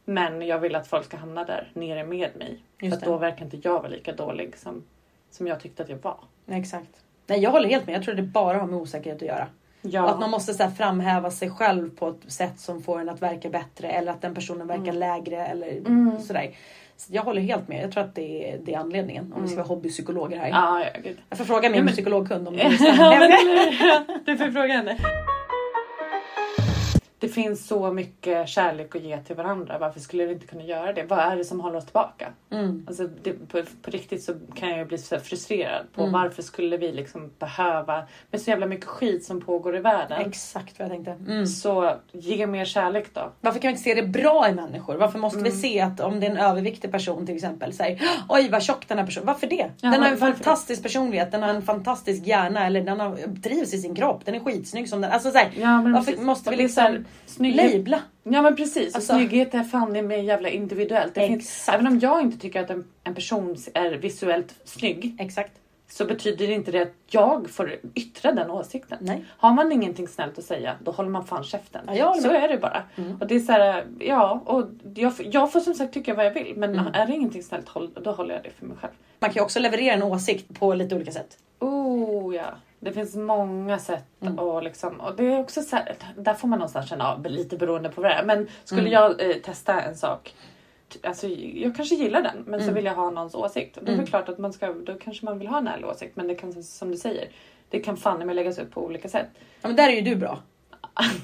[0.06, 2.64] Men jag vill att folk ska hamna där nere med mig.
[2.82, 4.84] Just för då verkar inte jag vara lika dålig som,
[5.32, 6.18] som jag tyckte att jag var.
[6.48, 7.04] Exakt.
[7.28, 7.96] Nej, jag håller helt med.
[7.96, 9.48] Jag tror det bara har med osäkerhet att göra.
[9.82, 10.08] Ja.
[10.10, 13.22] Att man måste så här, framhäva sig själv på ett sätt som får en att
[13.22, 16.20] verka bättre eller att den personen verkar lägre eller Mm.
[16.20, 16.52] sådär.
[16.98, 17.84] Så jag håller helt med.
[17.84, 19.34] Jag tror att det är, det är anledningen.
[19.34, 20.50] Om vi ska vara hobbypsykologer här.
[20.50, 21.18] Ja, ja, gud.
[21.30, 23.20] Jag får fråga min Ja, men- psykologkund om det ja, stämmer.
[24.08, 24.98] men, du får fråga henne.
[27.20, 29.78] Det finns så mycket kärlek att ge till varandra.
[29.80, 31.04] Varför skulle vi inte kunna göra det?
[31.04, 32.28] Vad är det som håller oss tillbaka?
[32.52, 32.86] Mm.
[32.88, 36.14] Alltså det, på, på riktigt så kan jag bli så frustrerad på Mm.
[36.14, 40.22] varför skulle vi liksom behöva, med så jävla mycket skit som pågår i världen.
[40.22, 41.32] Exakt vad jag tänkte.
[41.32, 41.48] Mm.
[41.48, 43.32] Så ge mer kärlek då.
[43.42, 44.96] Varför kan vi inte se det bra i människor?
[44.96, 45.52] Varför måste Mm.
[45.52, 48.88] vi se att om det är en överviktig person till exempel säger oj vad tjock
[48.88, 49.28] den här personen.
[49.28, 49.72] Varför det?
[49.82, 53.74] Ja, den har en fantastisk personlighet, den har en fantastisk hjärna eller den har, trivs
[53.74, 55.12] i sin kropp, den är skitsnygg som den.
[55.12, 56.26] Alltså så här, Ja, varför precis.
[56.26, 58.02] måste vi det liksom snygghet- labla?
[58.24, 58.96] Ja men precis.
[58.96, 61.16] Alltså- och snygghet är fan i mig jävla individuellt.
[61.16, 61.76] Det finns, Exakt.
[61.76, 65.52] även om jag inte tycker att en, en person är visuellt snygg Exakt.
[65.90, 68.98] så betyder inte det att jag får yttra den åsikten.
[69.02, 69.26] Nej.
[69.38, 71.82] Har man ingenting snällt att säga då håller man fan käften.
[71.94, 72.84] Ja, så är det bara.
[72.96, 73.18] Mm.
[73.22, 76.32] Och det är så här, ja, och jag, jag får som sagt tycka vad jag
[76.34, 76.88] vill men Mm.
[76.94, 77.68] är det ingenting snällt
[78.04, 78.94] då håller jag det för mig själv.
[79.20, 81.38] Man kan ju också leverera en åsikt på lite olika sätt.
[81.60, 82.46] Oh ja.
[82.80, 84.40] Det finns många sätt Mm.
[84.40, 87.58] och liksom, och det är också så här, där får man någonstans känna av lite
[87.58, 88.24] beroende på vad det är.
[88.24, 88.94] Men skulle Mm.
[88.94, 90.36] jag eh, testa en sak,
[90.94, 92.76] t- alltså jag kanske gillar den men så Mm.
[92.76, 93.78] vill jag ha någons åsikt.
[93.78, 94.04] Och det är Mm.
[94.06, 96.36] väl klart att man ska, då kanske man vill ha en ärlig åsikt men det
[96.36, 97.28] kan som du säger,
[97.70, 99.28] det kan fan med läggas upp på olika sätt.
[99.62, 100.40] Ja, men där är ju du bra.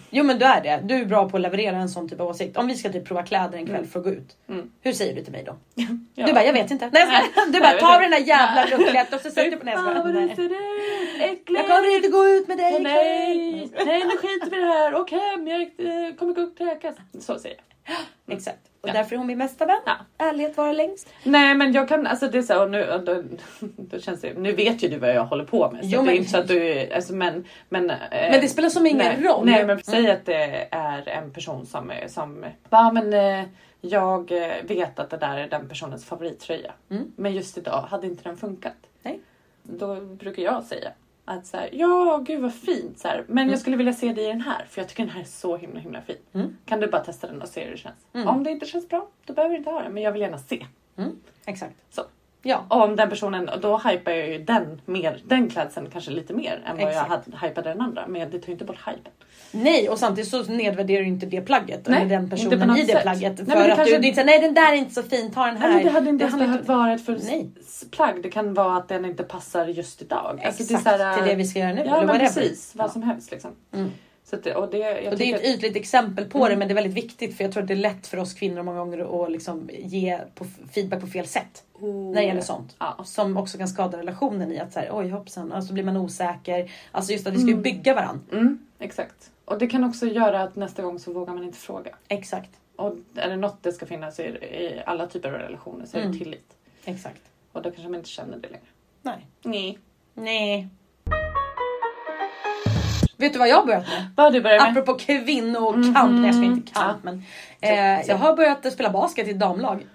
[0.09, 0.81] Jo men du är det.
[0.83, 2.57] Du är bra på att leverera en sån typ av åsikt.
[2.57, 3.89] Om vi ska typ prova kläder en kväll Mm.
[3.89, 4.37] för att gå ut.
[4.49, 4.71] Mm.
[4.81, 5.55] Hur säger du till mig då?
[6.15, 6.25] Ja.
[6.27, 6.89] Du bara, jag vet inte.
[6.93, 7.23] Nej, Nej.
[7.53, 10.27] du bara, ta den där jävla lucklet och så sätter du på Fan, vad näsan.
[10.27, 11.41] det ser ut.
[11.47, 14.95] Jag kommer inte gå ut med dig nej, nej nu skiter vi i det här.
[14.95, 15.71] Åk hem, jag
[16.19, 16.95] kommer gå upp och kräkas.
[17.19, 17.57] Så säger
[18.27, 18.35] jag.
[18.37, 18.59] Exakt.
[18.85, 18.93] Och Ja.
[18.93, 19.79] därför är hon min bästa vän.
[19.85, 19.93] Ja.
[20.17, 21.07] Ärlighet vara längst.
[21.23, 23.23] Nej men jag kan, alltså det är så, och nu, då,
[23.77, 25.81] då känns det, nu vet ju du vad jag håller på med.
[25.83, 28.47] Så Jo, det är men- inte så att du, alltså men, men, eh, Men det
[28.47, 29.45] spelar som ingen nej, roll.
[29.45, 33.45] Nej men säg att det är en person som, som ja men eh,
[33.81, 34.31] jag
[34.63, 36.71] vet att det där är den personens favorittröja.
[36.89, 37.11] Mm.
[37.15, 38.73] Men just idag hade inte den funkat.
[39.03, 39.19] Nej.
[39.63, 40.89] Då brukar jag säga
[41.25, 43.49] att så här, ja gud vad fint så här, men Mm.
[43.49, 45.57] jag skulle vilja se dig i den här för jag tycker den här är så
[45.57, 46.17] himla himla fin.
[46.33, 46.57] Mm.
[46.65, 47.95] Kan du bara testa den och se hur det känns?
[48.13, 48.27] Mm.
[48.27, 50.37] Om det inte känns bra, då behöver du inte ha den men jag vill gärna
[50.37, 50.65] se.
[50.97, 51.11] Mm.
[51.45, 51.75] Exakt.
[51.89, 52.01] Så.
[52.47, 52.65] Ja.
[52.67, 56.61] Och om den personen, då hypar jag ju den, mer, den klädseln kanske lite mer
[56.65, 57.09] än vad Exakt.
[57.09, 58.07] jag hade, hypade den andra.
[58.07, 59.11] Men det tar ju inte bort hypen.
[59.51, 62.91] Nej och samtidigt så nedvärderar du inte det plagget Nej, eller den personen i det
[62.93, 63.01] sätt.
[63.01, 63.37] plagget.
[63.37, 65.31] Nej, för det att kanske- du inte säger, nej den där är inte så fin,
[65.31, 65.67] ta den här.
[65.67, 67.49] Nej, men det hade inte behövt vara ett för Nej.
[67.91, 68.23] plagg.
[68.23, 70.41] Det kan vara att den inte passar just idag.
[70.45, 71.83] Alltså, Exakt, det är här, till det vi ska göra nu.
[71.85, 72.19] Ja men whatever.
[72.19, 72.91] precis, vad Ja.
[72.91, 73.51] som helst liksom.
[73.73, 73.91] Mm.
[74.29, 76.49] Så att och det, Och det är ett ytligt exempel på Mm.
[76.49, 78.33] det men det är väldigt viktigt för jag tror att det är lätt för oss
[78.33, 81.63] kvinnor många gånger att liksom ge på feedback på fel sätt.
[81.73, 82.75] oh, när det gäller sånt.
[82.79, 83.01] Ja.
[83.05, 86.71] Som också kan skada relationen i att så här, oj hoppsan, alltså blir man osäker.
[86.91, 87.63] Alltså just att vi ska ju Mm.
[87.63, 88.21] bygga varandra.
[88.31, 89.31] Mm, exakt.
[89.45, 91.95] Och det kan också göra att nästa gång så vågar man inte fråga.
[92.07, 95.97] Exakt, Och är det något det ska finnas i, i alla typer av relationer så
[95.97, 96.19] är det Mm.
[96.19, 96.53] tillit.
[96.85, 97.21] exakt.
[97.51, 98.65] Och då kanske man inte känner det längre.
[99.01, 99.25] Nej.
[99.43, 99.79] Nej.
[100.13, 100.67] Nej.
[103.17, 104.07] Vet du vad jag har börjat med?
[104.15, 104.71] Vad har du börjat med?
[104.71, 106.21] Apropå kvinnokamp, Mhm.
[106.21, 107.11] nej jag ska inte kamp Ja.
[107.11, 107.23] men
[107.61, 109.85] eh, jag har börjat spela basket i damlag.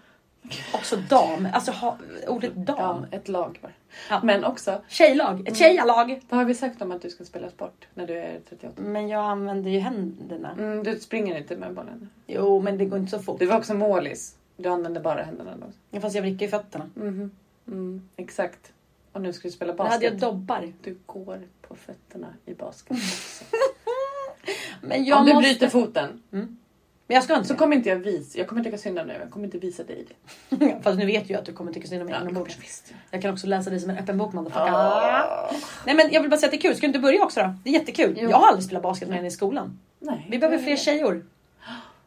[0.75, 1.97] Också dam, alltså ha,
[2.29, 3.07] ordet Ja, dam.
[3.11, 3.73] ett lag bara.
[4.11, 4.21] Ja.
[4.23, 6.21] Men också, Tjejlag, ett tjejalag.
[6.29, 8.75] vad har vi sagt om att du ska spela sport när du är 38?
[8.83, 10.51] Men jag använder ju händerna.
[10.59, 12.09] Mm, du springer inte med bollen.
[12.27, 13.39] Jo men det går inte så fort.
[13.39, 14.35] Du var också målis.
[14.57, 15.67] Du använde bara händerna då.
[15.91, 16.91] Ja, Fast jag vrickar ju fötterna.
[16.95, 17.31] Mhm.
[17.69, 18.73] Mm, exakt.
[19.13, 20.21] Och nu ska du spela Då hade jag basket.
[20.21, 20.73] dobbar.
[20.83, 22.97] Du går på fötterna i basket.
[24.81, 25.49] Men jag Om du måste...
[25.49, 26.59] bryter foten Men
[27.07, 27.59] jag ska inte så det.
[27.59, 28.39] kommer inte jag visa.
[28.39, 29.17] Jag kommer tycka synd om dig.
[29.21, 30.07] Jag kommer inte visa dig
[30.49, 30.81] det.
[30.83, 32.83] Fast nu vet jag att du kommer tycka synd om mig Ja, inombords.
[33.11, 34.73] Jag kan också läsa dig som en öppen bok motherfucker.
[34.73, 35.51] Ah.
[35.87, 36.75] Nej men jag vill bara säga att det är kul.
[36.77, 37.55] Ska du inte börja också då?
[37.65, 38.19] Det är jättekul.
[38.21, 38.31] Jo.
[38.31, 39.79] Jag har aldrig spelat basket med henne i skolan.
[39.99, 40.27] Nej.
[40.31, 41.25] Vi behöver fler tjejer.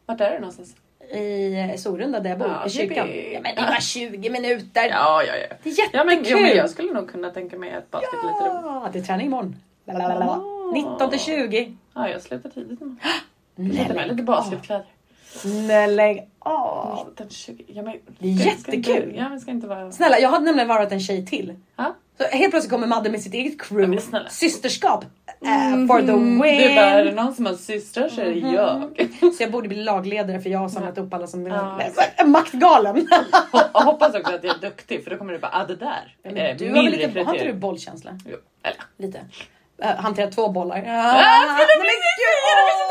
[0.06, 0.76] Vart är du någonstans?
[1.14, 3.08] I Sorunda där jag bor, Ja, i kyrkan.
[3.34, 4.90] Ja, men det var 20 minuter.
[4.90, 5.56] Ja, ja, ja.
[5.64, 5.90] Det är jättekul.
[5.94, 8.62] Ja men, jo, men jag skulle nog kunna tänka mig att basket är lite roligt.
[8.66, 9.56] Ja, det är träning imorgon.
[9.86, 10.26] Lalalala.
[10.26, 10.72] Ah.
[10.74, 11.74] 19 till 20.
[11.94, 12.80] Ja, jag slutar tidigt.
[12.82, 12.98] Nej,
[13.70, 14.86] Lite med lite basketkläder.
[15.68, 17.06] Nej, lägg av.
[17.10, 17.64] 19, 20.
[17.68, 18.00] Ja, men, är
[18.38, 19.04] ska- jättekul.
[19.04, 19.92] Inte, ja, men ska inte vara...
[19.92, 21.56] Snälla, jag hade nämligen varit en tjej till.
[21.76, 21.96] Ja.
[22.18, 24.02] Så helt plötsligt kommer Madde med sitt eget crew.
[24.30, 25.06] Systerskap.
[25.46, 26.70] eh, for the win.
[26.70, 29.10] Du bara, är det någon som har systrar så är det jag.
[29.38, 32.28] Så jag borde bli lagledare för jag har samlat upp alla som Nej, exakt.
[32.28, 33.08] Maktgalen.
[33.74, 36.16] Hoppas också att jag är duktig för då kommer du bara, ah det där.
[36.24, 38.12] Men är du har, väl lite, har inte rekrytering." du bollkänsla?
[38.26, 38.84] Jo, eller.
[38.98, 39.20] Lite.
[39.84, 40.78] Uh, hantera två bollar.
[40.78, 41.86] Ja, Ah, skulle men
[42.22, 42.38] gud,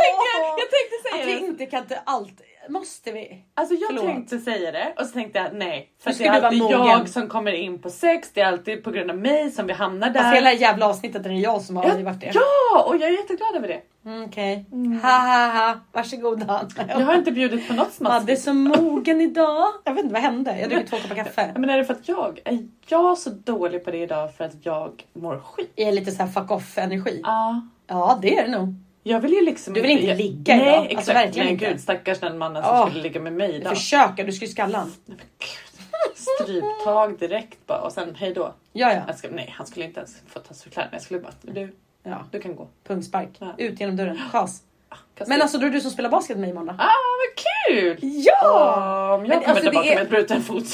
[0.00, 0.54] säga!
[0.58, 2.40] Jag tänkte, tänkte Att säga vi inte kan inte allt.
[2.68, 3.44] Måste vi?
[3.54, 4.04] Alltså jag Förlåt.
[4.04, 5.88] tänkte säga det och så tänkte jag nej.
[6.02, 9.10] För det är alltid jag som kommer in på sex, det är alltid på grund
[9.10, 10.20] av mig som vi hamnar där.
[10.22, 12.30] Fast hela jävla avsnittet är det jag som har Ja, varit det.
[12.34, 13.80] Ja, och jag är jätteglad över det.
[14.10, 14.64] Mm, Okej.
[15.02, 15.80] Ha ha ha.
[15.92, 16.68] Varsågoda.
[16.88, 18.42] Jag har inte bjudit på något Madde är smaskigt.
[18.42, 19.68] så mogen idag.
[19.84, 20.58] Jag vet inte vad hände.
[20.60, 21.52] Jag dricker två koppar kaffe.
[21.56, 24.54] Men är det för att jag, är jag så dålig på det idag för att
[24.64, 25.72] jag mår skit?
[25.74, 27.20] Jag är lite så här fuck off energi.
[27.24, 27.60] Ja.
[27.86, 28.74] Ja det är det nog.
[29.02, 30.76] Jag vill ju liksom Du vill inte jag, ligga Nej idag.
[30.78, 31.16] Alltså, exakt.
[31.16, 31.66] verkligen nej inte.
[31.68, 32.86] gud stackars den mannen som Åh.
[32.88, 33.76] skulle ligga med mig idag.
[33.76, 34.92] Försöka, du ska ju skalla han.
[35.06, 36.16] Nej, men gud.
[36.16, 38.54] Stryptag direkt bara och sen hej då.
[38.72, 39.00] Ja ja.
[39.06, 40.92] Jag ska, nej han skulle inte ens få ta sig kläderna.
[40.94, 42.24] Jag skulle bara, du, ja.
[42.30, 42.68] du kan gå.
[42.86, 43.28] Pungspark.
[43.38, 43.54] Ja.
[43.58, 44.18] Ut genom dörren.
[44.32, 44.62] Chas.
[45.14, 45.42] Kasta Men ut.
[45.42, 46.72] alltså då är det du som spelar basket med mig imorgon då?
[46.82, 46.86] Ah
[47.18, 47.44] vad
[47.76, 47.98] kul!
[48.02, 49.14] Ja!
[49.14, 50.64] Om jag Men kommer alltså, det tillbaka är- med bruten fot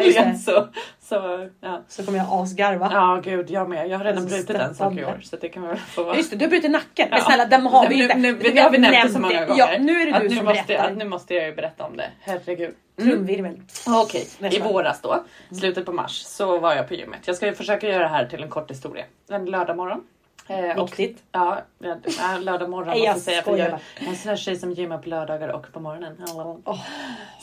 [0.00, 0.34] Ja, det.
[0.44, 0.68] så,
[1.00, 1.82] så ja.
[1.88, 2.90] Så kommer jag asgarva.
[2.92, 3.88] Ja gud jag med.
[3.88, 6.16] Jag har redan Alltså, brutit en sak i år så det kan väl få vara.
[6.16, 7.06] Just det, du har brutit nacken.
[7.10, 7.24] Men Ja.
[7.24, 8.14] snälla, den har vi Nu- inte.
[8.16, 9.58] Nu, nu, nu har vi nämnt det så många gånger.
[9.72, 10.90] Ja, nu är det att du som måste berättar.
[10.94, 12.10] Nu måste jag ju berätta om det.
[12.20, 12.74] Herregud.
[13.02, 13.60] Trumvirvel.
[13.86, 14.64] Okej, i Nästa.
[14.68, 15.24] våras då,
[15.60, 17.20] slutet på mars, så var jag på gymmet.
[17.24, 19.04] Jag ska försöka göra det här till en kort historia.
[19.30, 20.00] En lördag morgon.
[20.48, 21.22] Eh, Viktigt.
[21.32, 23.42] Ja, ja, ja, lördag morgon måste jag säga.
[23.42, 26.16] För jag, jag är en sån här tjej som gymmar på lördagar och på morgonen.
[26.64, 26.80] Åh.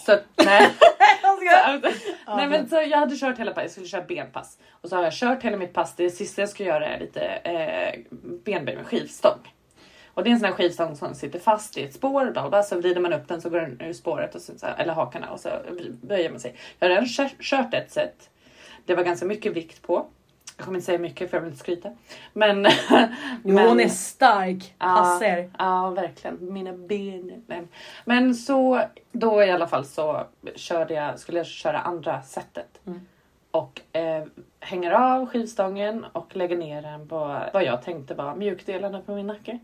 [0.05, 0.69] Så nej.
[1.21, 1.37] Jag
[1.81, 4.57] ska- nej men så jag hade kört hela passet, jag skulle köra benpass.
[4.81, 5.93] Och så har jag kört hela mitt pass.
[5.95, 7.99] Det sista jag ska göra är lite eh,
[8.43, 9.53] benböj med skivstång.
[10.13, 12.31] Och det är en sån här skivstång som sitter fast i ett spår.
[12.31, 14.67] Bla bla, så vrider man upp den så går den ur spåret, och så, så
[14.77, 15.49] eller hakarna och så
[16.01, 16.55] böjer man sig.
[16.79, 18.29] Jag har redan kört- kört ett set.
[18.85, 20.05] Det var ganska mycket vikt på.
[20.57, 21.89] Jag kommer inte säga mycket för jag vill inte skryta.
[22.33, 22.67] Men...
[23.43, 24.75] Jo, men- hon är stark.
[24.79, 24.85] Ja.
[24.95, 25.49] Passer.
[25.59, 26.37] Ja, verkligen.
[26.53, 27.43] Mina ben.
[27.47, 27.61] Nej.
[28.05, 30.23] Men så då i alla fall så
[30.55, 32.79] körde jag, skulle jag köra andra sättet.
[32.87, 32.99] Mm.
[33.51, 34.23] Och eh,
[34.59, 39.27] hänger av skivstången och lägger ner den på vad jag tänkte var mjukdelarna på min
[39.27, 39.59] nacke.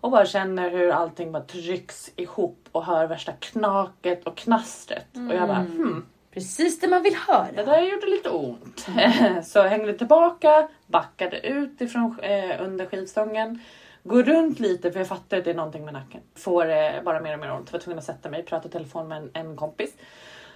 [0.00, 5.06] Och bara känner hur allting bara trycks ihop och hör värsta knaket och knastret.
[5.30, 5.76] Och jag bara Mm.
[5.76, 7.64] hmm, Precis det man vill det höra.
[7.64, 8.86] där gjorde lite ont.
[9.46, 13.58] så hängde tillbaka, backade ut ifrån eh, under skivstången.
[14.02, 16.20] Går runt lite för jag fattar att det är någonting med nacken.
[16.34, 17.72] Får eh, bara mer och mer ont.
[17.72, 19.94] Var tvungen att sätta mig, prata i telefon med en, en kompis.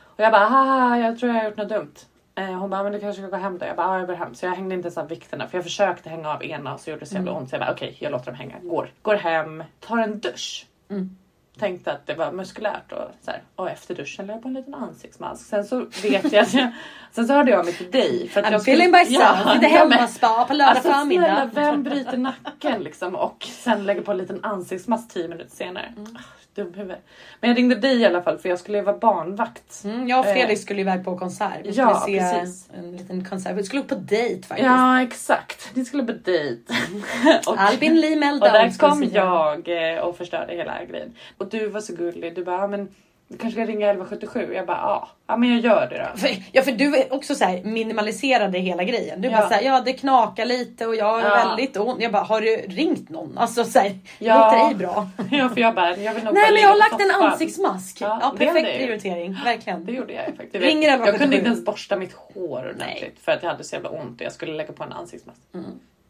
[0.05, 1.95] Och jag bara, haha, jag tror jag har gjort något dumt.
[2.35, 3.67] Eh, hon bara, men du kanske ska gå hem då?
[3.67, 4.35] Jag bara, ja, jag går hem.
[4.35, 6.91] Så jag hängde inte ens av vikterna för jag försökte hänga av ena och så
[6.91, 7.51] gjorde det så jävla ont.
[7.51, 8.59] Så jag bara, okej, jag låter dem hänga.
[8.63, 10.67] Går, går hem, tar en dusch.
[10.91, 11.17] Mm.
[11.59, 13.43] Tänkte att det var muskulärt och så här.
[13.57, 15.47] Och efter duschen la jag på en liten ansiktsmask.
[15.47, 16.73] Sen så vet jag att jag,
[17.13, 18.29] sen så hörde jag mig till dig.
[18.29, 19.11] För att I'm jag feeling myself.
[19.55, 21.51] Lite ja, men- hemmaspa på lördag Alltså snälla, förmiddag.
[21.55, 25.93] vem bryter nacken liksom och sen lägger på en liten ansiktsmask 10 minuter senare?
[25.97, 26.17] Mm.
[26.17, 26.21] Ah,
[26.55, 26.97] Dum huvud.
[27.41, 29.85] Men jag ringde dig i alla fall för jag skulle ju vara barnvakt.
[29.85, 31.59] Mm, jag och Felix skulle iväg på konsert.
[31.65, 32.69] Vi skulle Ja, se precis.
[32.79, 33.57] en liten konsert.
[33.57, 34.67] Vi skulle upp på dejt faktiskt.
[34.67, 36.63] Ja exakt, ni skulle på dejt.
[37.47, 38.53] och, Albin Lee och Meltdown.
[38.53, 41.15] där skulle kom jag eh, och förstörde hela grejen.
[41.39, 42.89] Och du var så gullig, du bara "Ja, men
[43.33, 44.53] du kanske ska ringa 1177.
[44.55, 46.19] Jag bara ja, ja men jag gör det då.
[46.19, 49.21] För, ja för du är också så här, minimaliserade hela grejen.
[49.21, 49.37] Du Ja.
[49.39, 51.35] bara såhär, ja det knakar lite och jag har Ja.
[51.47, 52.03] väldigt ont.
[52.03, 53.39] Jag bara, har du ringt någon?
[53.39, 54.45] Alltså såhär, Ja.
[54.53, 55.09] låter ej bra.
[55.31, 57.23] Ja för jag bara, jag vill nog bara Nej men ligga jag har lagt en
[57.25, 58.01] ansiktsmask.
[58.01, 59.37] Ja, Ja, perfekt prioritering.
[59.45, 59.85] Verkligen.
[59.87, 60.55] Det gjorde jag faktiskt.
[60.55, 61.19] Ringer vet, jag 1177.
[61.19, 64.25] kunde inte ens borsta mitt hår ordentligt för att jag hade så jävla ont och
[64.27, 65.41] jag skulle lägga på en ansiktsmask.
[65.55, 65.67] Mm.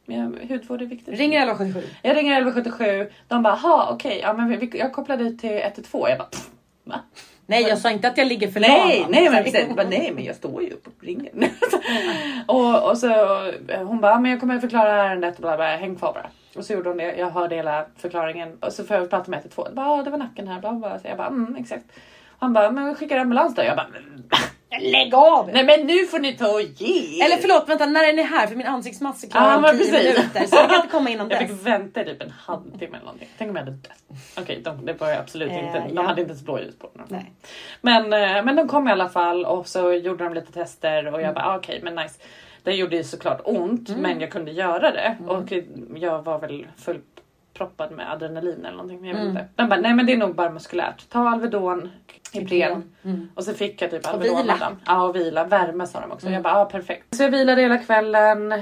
[0.06, 1.18] Men jag, hudvård är viktigt.
[1.18, 1.86] Ringer 1177.
[2.02, 3.10] Jag ringer 1177.
[3.28, 6.08] De bara, ha okej, ja, men vi, vi, jag kopplade till 112.
[6.08, 6.48] Jag bara, pff,
[6.84, 7.00] va?
[7.46, 8.78] Nej jag sa inte att jag ligger förlamad.
[8.78, 9.60] Nej, nej men, precis.
[9.68, 11.30] Jag bara, nej men jag står ju upp och ringer.
[12.46, 13.08] och, och så
[13.84, 16.26] hon bara, men jag kommer förklara ärendet och bla bla, häng kvar bara.
[16.56, 19.38] Och så gjorde hon det, jag hörde hela förklaringen och så får jag prata med
[19.38, 19.66] 112.
[19.68, 20.98] Jag bara, "Ah, det var nacken här, bla bla.
[20.98, 21.84] Så jag bara, mm exakt.
[22.38, 23.62] Han bara, men vi skickar ambulans då.
[23.62, 24.24] Jag bara, "Men,
[24.80, 25.50] Lägg av!
[25.52, 28.22] nej men nu får ni ta och ge er." Eller förlåt, vänta när är ni
[28.22, 28.46] här?
[28.46, 30.16] För min ansiktsmask är klar om men 10 precis.
[30.18, 30.46] minuter.
[30.46, 31.50] Så jag kan inte komma innan Jag dess.
[31.50, 33.28] fick vänta typ en halvtimme eller någonting.
[33.38, 34.02] Tänk om jag hade dött.
[34.38, 35.78] Okej, de, det var jag absolut Eh, inte.
[35.88, 36.02] De ja.
[36.02, 37.04] hade inte ens blåljus på den.
[37.08, 37.32] Nej.
[37.80, 41.12] Men, eh, men de kom i alla fall och så gjorde de lite tester och
[41.20, 41.34] jag Mm.
[41.34, 42.20] bara ah, okej men nice.
[42.62, 45.28] Det gjorde ju såklart ont men jag kunde göra det Mm.
[45.28, 45.52] och
[45.98, 47.00] jag var väl full
[47.54, 49.06] proppad med adrenalin eller någonting.
[49.06, 49.28] Jag vet Mm.
[49.36, 49.48] inte.
[49.56, 51.08] De bara, nej men det är nog bara muskulärt.
[51.08, 51.90] Ta Alvedon,
[52.32, 52.92] Ipren.
[53.04, 53.28] Mm.
[53.34, 54.80] Och så fick jag typ Alvedon av dem.
[54.86, 56.26] Ja och vila, värme sa de också.
[56.26, 56.34] Mm.
[56.34, 57.16] Jag bara, ja perfekt.
[57.16, 58.54] Så jag vilade hela kvällen.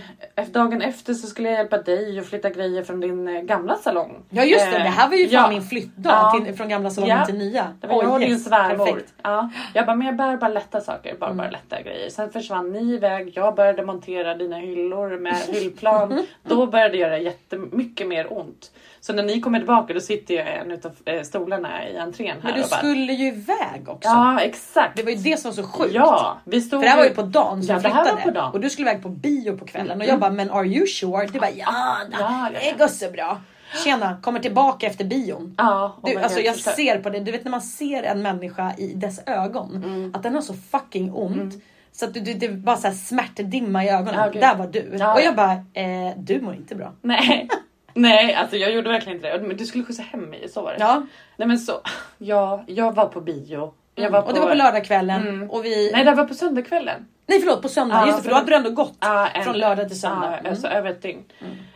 [0.52, 4.22] Dagen efter så skulle jag hjälpa dig att flytta grejer från din eh, gamla salong.
[4.30, 5.48] Ja just det, Eh, det här var ju fan ja.
[5.48, 6.40] min flyttdag Ja.
[6.44, 7.24] till, från gamla salongen Ja.
[7.26, 7.72] till nya.
[7.80, 9.02] Det var jag och Oj, din yes, svärmor.
[9.22, 9.50] Ja.
[9.74, 11.16] Jag bara, men jag bär bara lätta saker.
[11.20, 11.36] Bara, Mm.
[11.38, 12.10] bara lätta grejer.
[12.10, 13.32] Sen försvann ni iväg.
[13.34, 16.26] Jag började montera dina hyllor med hyllplan.
[16.42, 18.70] Då började det göra jättemycket mer ont.
[19.00, 22.36] Så när ni kommer tillbaka då sitter jag i en utav eh, stolarna i entrén
[22.36, 22.78] här Men du och bara...
[22.78, 23.56] skulle ju iväg
[23.86, 24.08] också.
[24.08, 24.96] Ja exakt.
[24.96, 25.94] Det var ju det som var så sjukt.
[25.94, 27.88] Ja, vi stod För det här var ju ju- på dagen som Ja, jag det
[27.88, 28.22] här var flyttade.
[28.32, 28.52] på dagen.
[28.52, 29.88] Och du skulle iväg på bio på kvällen.
[29.90, 30.06] Och Mm.
[30.08, 31.26] jag bara, men are you sure?
[31.32, 33.40] Du bara, ja, Ja, ja, det går så bra.
[33.84, 35.54] Tjena, kommer tillbaka efter bion.
[35.58, 38.72] Ja, och Du, alltså jag ser på det, du vet när man ser en människa
[38.78, 39.76] i dess ögon.
[39.76, 40.14] Mm.
[40.14, 41.54] Att den har så fucking ont.
[41.92, 44.30] Så att du, du, det var bara så här smärtdimma i ögonen.
[44.34, 44.40] Ja.
[44.40, 44.96] Där var du.
[44.98, 45.24] Ja, och ja.
[45.24, 46.92] jag bara, eh, du mår inte bra.
[47.02, 47.48] Nej.
[47.94, 49.46] Nej, alltså jag gjorde verkligen inte det.
[49.46, 50.76] Men du skulle skjutsa hem mig, så var det.
[50.80, 51.02] Ja.
[51.36, 51.72] Nej men så,
[52.18, 53.74] ja, jag var på bio.
[53.94, 54.12] Jag Mm.
[54.12, 55.28] var på, Och det var på lördagskvällen.
[55.28, 55.50] Mm.
[55.50, 55.90] Och vi...
[55.92, 57.06] Nej, det var på söndagskvällen.
[57.26, 57.94] Nej förlåt, på söndag.
[57.94, 58.96] Ja, Just det, för då hade du ändå gått.
[59.00, 60.26] Ja, en- Från lördag till söndag.
[60.30, 60.50] Ja, Mm.
[60.50, 61.24] alltså över ett dygn.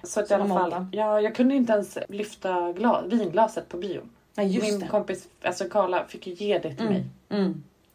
[0.03, 4.01] Så att i alla fall, ja, jag kunde inte ens lyfta glas, vinglaset på bio.
[4.37, 4.87] Nej Min det.
[4.87, 7.05] kompis, alltså Karla, fick ju ge det till mig.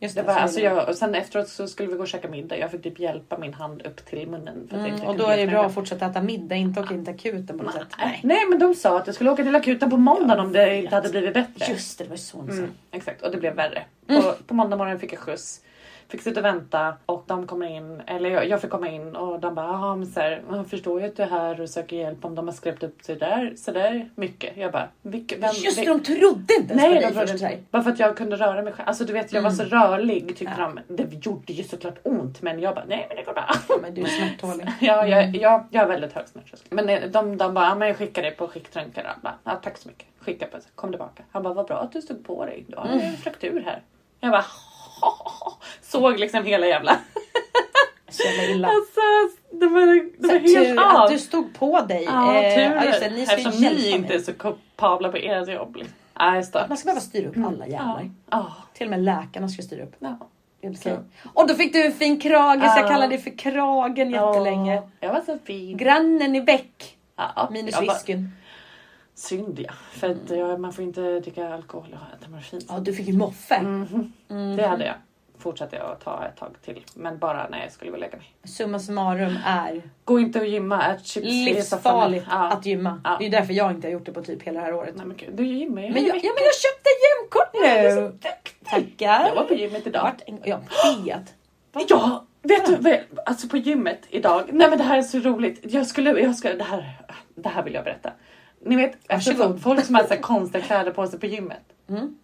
[0.01, 0.27] Just Det det.
[0.27, 2.57] var, så alltså jag, och sen efteråt så skulle vi gå och käka middag.
[2.57, 4.67] Jag fick typ hjälpa min hand upp till munnen.
[4.69, 7.05] För att Mm, och då är det bra att fortsätta äta middag, inte åka in
[7.05, 7.87] till akuten på något sätt.
[7.97, 8.19] Nej.
[8.23, 10.95] Nej men de sa att jag skulle åka till akuten på måndagen om det inte
[10.95, 11.65] hade blivit bättre.
[11.73, 12.39] Just det, det var ju så.
[12.39, 13.83] Mm, exakt, och det blev värre.
[14.07, 14.21] Mm.
[14.21, 15.61] På, på måndag morgon fick jag skjuts.
[16.09, 19.39] Fick sitta och vänta och de kommer in, eller jag, jag fick komma in och
[19.39, 21.95] de bara, ja men så här, jag förstår ju att du är här och söker
[21.97, 24.57] hjälp om de har skräpt upp sig där, så där mycket.
[24.57, 27.33] Jag bara, vilka, vem, Just det, de trodde inte ens Nej, på de dig först.
[27.43, 27.57] inte.
[27.71, 28.87] Bara för att jag kunde röra mig själv.
[28.89, 29.79] Alltså du vet, jag var så Mm.
[29.79, 30.71] rörlig tyckte Ja.
[30.87, 30.95] de.
[30.95, 33.45] Det gjorde ju såklart ont men jag bara, nej men det går bra.
[33.69, 34.67] Ja, men du är smärttålig.
[34.79, 35.41] Ja, jag, Mm.
[35.41, 36.67] jag, jag har väldigt hög smärttröskel.
[36.71, 39.05] Men eh, de, de bara, ja, men jag skickar dig på skiktröntgen.
[39.43, 40.05] Ja, tack så mycket.
[40.19, 40.57] Skicka på.
[40.75, 41.23] Kom tillbaka.
[41.31, 42.65] Han bara, vad bra att du stod på dig.
[42.67, 42.99] Du har Mm.
[42.99, 43.81] en fraktur här.
[44.19, 44.45] Jag bara,
[45.81, 46.97] såg liksom hela jävla...
[48.09, 48.67] Så jävla illa.
[48.67, 49.01] Alltså,
[49.51, 49.81] det var,
[50.21, 50.95] det Så var här, helt tur av.
[51.01, 52.03] att du stod på dig.
[52.03, 52.75] Ja, Eh, tur.
[52.75, 55.75] ja, just det, ni Eftersom ni inte är så kapabla på ert jobb.
[55.75, 55.93] Liksom.
[56.69, 57.99] Man ska behöva styra upp alla jävlar.
[57.99, 58.15] Mm.
[58.31, 58.53] Ja.
[58.73, 59.95] Till och med läkarna ska styra upp.
[59.99, 60.17] Ja.
[60.63, 60.97] Okej.
[61.33, 62.87] Och då fick du en fin krage, så jag Ja.
[62.87, 64.75] kallar det för kragen jättelänge.
[64.75, 65.77] Ja, Jag var så fin.
[65.77, 66.97] Grannen i Bäck.
[67.51, 68.31] Minus whiskyn.
[69.19, 69.73] Synd ja.
[69.91, 72.61] För att jag, man får inte dricka alkohol och äta morfin.
[72.69, 73.61] Ja, du fick ju moffe.
[73.61, 74.13] Mhm.
[74.27, 74.55] Mhm.
[74.55, 74.95] Det hade jag.
[75.37, 76.85] Fortsatte jag att ta ett tag till.
[76.93, 78.33] Men bara när jag skulle gå och lägga mig.
[78.43, 82.25] Summa summarum är Gå inte och gymma, ät chips livsfarligt.
[82.29, 82.51] Ja.
[82.51, 83.01] att gymma.
[83.03, 83.15] Ja.
[83.19, 84.95] Det är därför jag inte har gjort det på typ hela det här året.
[84.95, 87.83] Nej, men gud, du gymmar ju Men jag, ja, men jag köpte gymkort veckan.
[87.83, 88.07] Du är så nu!
[88.07, 88.67] duktig.
[88.69, 89.27] Tackar!
[89.27, 90.03] Jag var på gymmet idag.
[90.03, 90.57] Vart en, jag
[91.05, 91.33] vet.
[91.89, 92.99] Ja, vet du vad?
[93.25, 94.43] Alltså på gymmet idag.
[94.51, 95.59] Nej men det här är så roligt.
[95.63, 96.97] Jag skulle, jag ska, det här,
[97.35, 98.11] det här vill jag berätta.
[98.65, 101.63] Ni vet, alltså, folk som har så konstiga kläder på sig på gymmet.
[101.89, 102.17] Mm.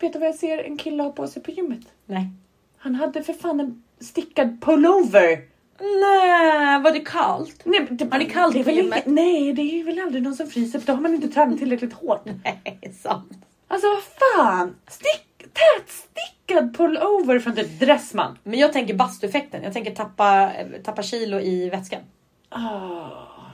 [0.00, 1.80] Vet du vad jag ser en kille ha på sig på gymmet?
[2.06, 2.30] Nej.
[2.78, 5.52] Han hade för fan en stickad pullover.
[5.80, 7.60] Nej, var det kallt?
[7.64, 9.06] Nej, det, Har ni kallt det på gymmet?
[9.06, 11.92] Nej, det är väl aldrig någon som fryser för då har man inte tränat tillräckligt
[11.92, 12.24] hårt.
[12.44, 13.32] Nej, sant.
[13.68, 14.76] Alltså vad fan!
[14.88, 18.38] Stick, tät stickad pullover från typ Dressman.
[18.42, 19.62] Men jag tänker bastueffekten.
[19.62, 20.52] Jag tänker tappa,
[20.84, 22.00] tappa kilo i vätskan.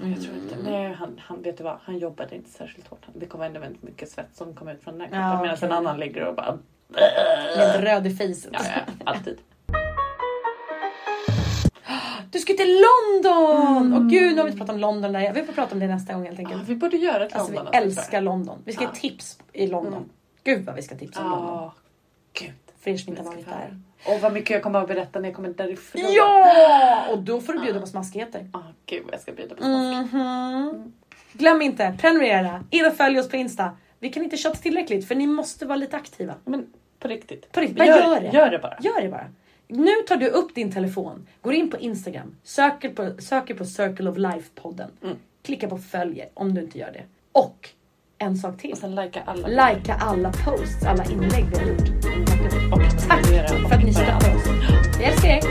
[0.02, 0.54] Ah, jag tror inte.
[0.54, 0.72] Mm.
[0.72, 1.78] Nej, han, han vet du vad?
[1.84, 3.06] Han jobbade inte särskilt hårt.
[3.14, 5.70] Det kom ändå väldigt mycket svett som kom ut från den här Ja, kroppen medan
[5.80, 6.58] en annan ligger och bara...
[7.56, 8.50] Helt röd i facet.
[8.52, 9.38] Ja, ja, alltid.
[12.30, 13.76] Du ska till London!
[13.76, 13.94] Mm.
[13.94, 15.12] Och gud, nu har vi inte pratat om London.
[15.12, 15.32] Där.
[15.32, 16.68] Vi får prata om det nästa gång helt Ja, enkelt.
[16.68, 17.74] vi borde göra ett Alltså vi London.
[17.74, 18.58] älskar London.
[18.64, 19.00] Vi ska ge Ja.
[19.00, 19.92] tips i London.
[19.92, 20.08] Mm.
[20.44, 21.48] Gud vad vi ska tipsa om London.
[21.54, 21.72] Ja,
[22.32, 22.52] gud.
[22.88, 23.80] För er som inte har varit där.
[24.04, 26.02] Och vad mycket jag kommer att berätta när jag kommer därifrån.
[26.08, 27.06] Ja!
[27.10, 28.50] Och då får du bjuda på smaskigheter.
[28.52, 30.12] Ah, gud vad jag ska bjuda på smask.
[30.12, 30.92] Mhm.
[31.32, 33.70] Glöm inte, prenumerera, in och följ oss på Insta.
[33.98, 36.34] Vi kan inte tjata tillräckligt för ni måste vara lite aktiva.
[36.44, 36.66] Men
[36.98, 37.52] på riktigt.
[37.52, 38.30] På riktigt, bara gör, gör det.
[38.32, 38.76] Gör det bara.
[38.80, 39.26] Gör det bara.
[39.68, 44.10] Nu tar du upp din telefon, går in på Instagram, söker på, söker på Circle
[44.10, 44.88] of Life-podden.
[45.02, 45.16] Mm.
[45.42, 47.02] Klicka på följer om du inte gör det.
[47.32, 47.68] Och
[48.18, 48.72] en sak till.
[48.72, 49.48] Och sen likea alla.
[49.48, 51.88] Likea alla posts, alla inlägg vi har gjort.
[53.08, 54.46] Tack för att ni stöttar oss.
[55.00, 55.47] Jag älskar er.